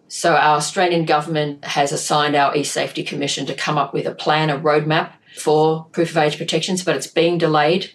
[0.08, 4.16] So, our Australian government has assigned our e Safety Commission to come up with a
[4.16, 7.92] plan, a roadmap for proof of age protections, but it's being delayed.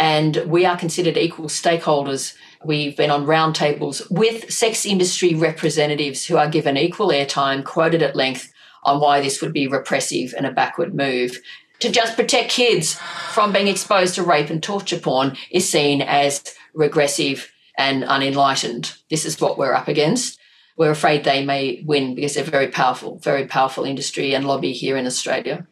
[0.00, 2.34] And we are considered equal stakeholders
[2.64, 8.16] We've been on roundtables with sex industry representatives who are given equal airtime, quoted at
[8.16, 8.52] length
[8.82, 11.38] on why this would be repressive and a backward move.
[11.80, 12.94] To just protect kids
[13.30, 16.42] from being exposed to rape and torture porn is seen as
[16.74, 18.96] regressive and unenlightened.
[19.08, 20.40] This is what we're up against.
[20.76, 24.96] We're afraid they may win because they're very powerful, very powerful industry and lobby here
[24.96, 25.66] in Australia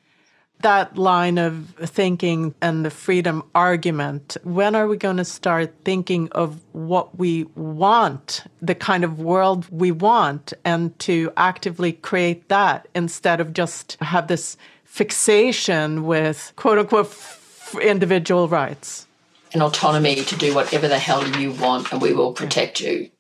[0.61, 6.29] that line of thinking and the freedom argument, when are we going to start thinking
[6.33, 12.89] of what we want, the kind of world we want, and to actively create that
[12.95, 19.07] instead of just have this fixation with quote unquote f- individual rights?
[19.53, 23.11] An autonomy to do whatever the hell you want and we will protect you.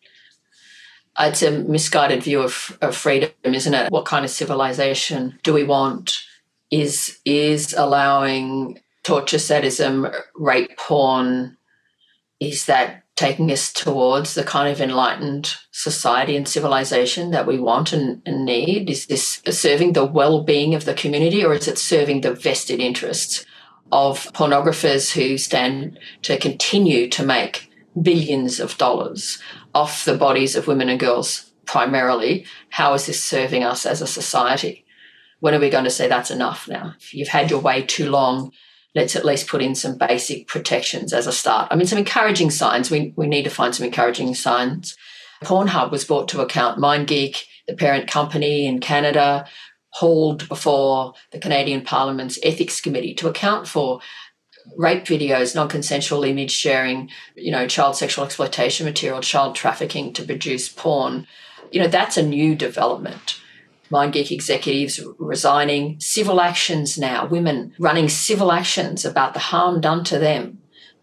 [1.18, 3.90] It's a misguided view of, of freedom, isn't it?
[3.90, 6.18] What kind of civilization do we want?
[6.70, 11.56] Is is allowing torture, sadism, rape, porn.
[12.38, 17.92] Is that taking us towards the kind of enlightened society and civilization that we want
[17.92, 18.90] and, and need?
[18.90, 23.46] Is this serving the well-being of the community, or is it serving the vested interests
[23.92, 29.38] of pornographers who stand to continue to make billions of dollars
[29.74, 32.46] off the bodies of women and girls primarily.
[32.70, 34.85] How is this serving us as a society?
[35.40, 36.94] When are we going to say that's enough now?
[36.98, 38.52] If you've had your way too long,
[38.94, 41.68] let's at least put in some basic protections as a start.
[41.70, 42.90] I mean, some encouraging signs.
[42.90, 44.96] We, we need to find some encouraging signs.
[45.44, 46.78] Pornhub was brought to account.
[46.78, 49.46] MindGeek, the parent company in Canada,
[49.90, 54.00] hauled before the Canadian Parliament's Ethics Committee to account for
[54.76, 60.68] rape videos, non-consensual image sharing, you know, child sexual exploitation material, child trafficking to produce
[60.68, 61.26] porn.
[61.70, 63.40] You know, that's a new development.
[63.90, 70.18] MindGeek executives resigning, civil actions now, women running civil actions about the harm done to
[70.18, 70.58] them,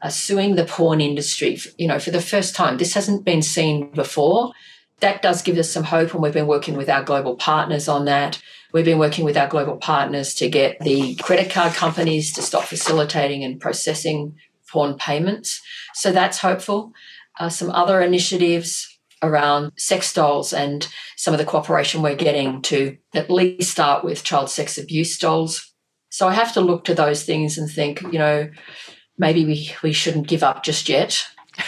[0.09, 2.77] suing the porn industry, you know, for the first time.
[2.77, 4.51] This hasn't been seen before.
[4.99, 8.05] That does give us some hope, and we've been working with our global partners on
[8.05, 8.41] that.
[8.73, 12.63] We've been working with our global partners to get the credit card companies to stop
[12.63, 14.35] facilitating and processing
[14.69, 15.61] porn payments.
[15.93, 16.91] So that's hopeful.
[17.39, 18.92] Uh, some other initiatives
[19.23, 24.23] around sex dolls and some of the cooperation we're getting to at least start with
[24.23, 25.73] child sex abuse dolls.
[26.09, 28.49] So I have to look to those things and think, you know,
[29.17, 31.25] maybe we, we shouldn't give up just yet.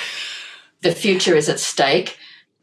[0.82, 2.16] The future is at stake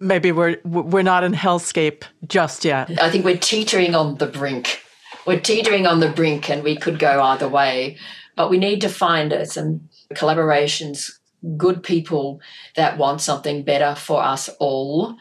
[0.03, 3.01] maybe we're we're not in hellscape just yet.
[3.01, 4.81] I think we're teetering on the brink.
[5.27, 7.97] We're teetering on the brink, and we could go either way.
[8.37, 11.11] But we need to find some collaborations,
[11.57, 12.41] good people
[12.77, 15.17] that want something better for us all,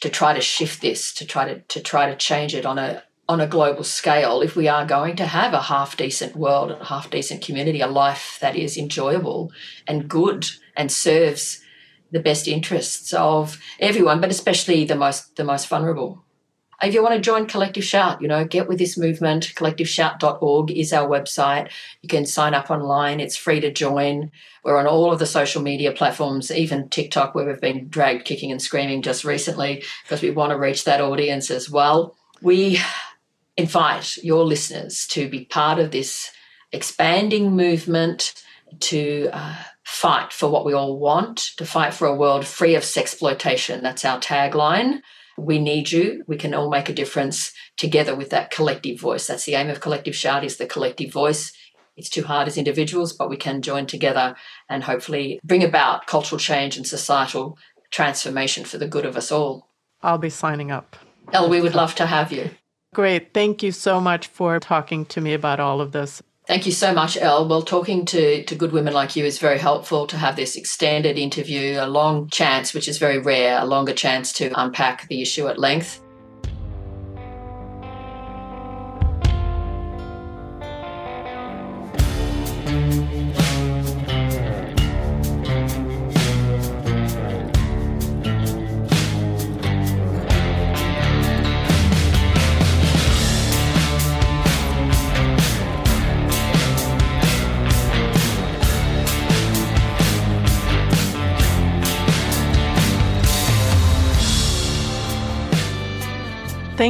[0.00, 3.02] to try to shift this, to try to to try to change it on a
[3.28, 4.42] on a global scale.
[4.42, 7.86] If we are going to have a half decent world, a half decent community, a
[7.86, 9.50] life that is enjoyable
[9.86, 10.46] and good
[10.76, 11.62] and serves
[12.10, 16.23] the best interests of everyone, but especially the most the most vulnerable.
[16.84, 19.54] If you want to join Collective Shout, you know, get with this movement.
[19.54, 21.70] CollectiveShout.org is our website.
[22.02, 23.20] You can sign up online.
[23.20, 24.30] It's free to join.
[24.62, 28.52] We're on all of the social media platforms, even TikTok, where we've been dragged kicking
[28.52, 32.16] and screaming just recently because we want to reach that audience as well.
[32.42, 32.80] We
[33.56, 36.32] invite your listeners to be part of this
[36.72, 38.42] expanding movement
[38.80, 42.82] to uh, fight for what we all want, to fight for a world free of
[42.82, 43.80] sexploitation.
[43.80, 45.00] That's our tagline.
[45.36, 46.24] We need you.
[46.26, 49.26] We can all make a difference together with that collective voice.
[49.26, 51.52] That's the aim of Collective Shout is the collective voice.
[51.96, 54.34] It's too hard as individuals, but we can join together
[54.68, 57.56] and hopefully bring about cultural change and societal
[57.90, 59.70] transformation for the good of us all.
[60.02, 60.96] I'll be signing up.
[61.32, 62.50] Elle, we would love to have you.
[62.92, 63.32] Great.
[63.32, 66.22] Thank you so much for talking to me about all of this.
[66.46, 67.48] Thank you so much, Elle.
[67.48, 71.16] Well, talking to, to good women like you is very helpful to have this extended
[71.16, 75.48] interview, a long chance, which is very rare, a longer chance to unpack the issue
[75.48, 76.03] at length.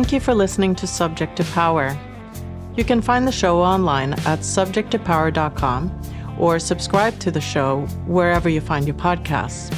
[0.05, 1.97] Thank you for listening to Subject to Power.
[2.77, 8.61] You can find the show online at subjecttopower.com or subscribe to the show wherever you
[8.61, 9.75] find your podcasts.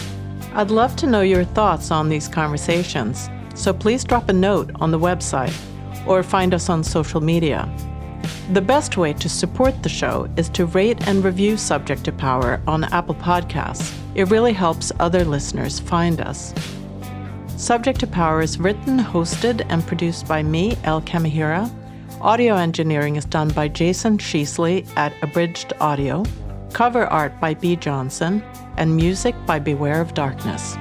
[0.52, 4.90] I'd love to know your thoughts on these conversations, so please drop a note on
[4.90, 5.56] the website
[6.08, 7.72] or find us on social media.
[8.52, 12.60] The best way to support the show is to rate and review Subject to Power
[12.66, 13.96] on Apple Podcasts.
[14.16, 16.52] It really helps other listeners find us.
[17.56, 21.70] Subject to Power is written, hosted, and produced by me, Elle Kamihira.
[22.20, 26.22] Audio engineering is done by Jason Sheasley at Abridged Audio.
[26.74, 27.74] Cover art by B.
[27.74, 28.42] Johnson,
[28.76, 30.76] and music by Beware of Darkness.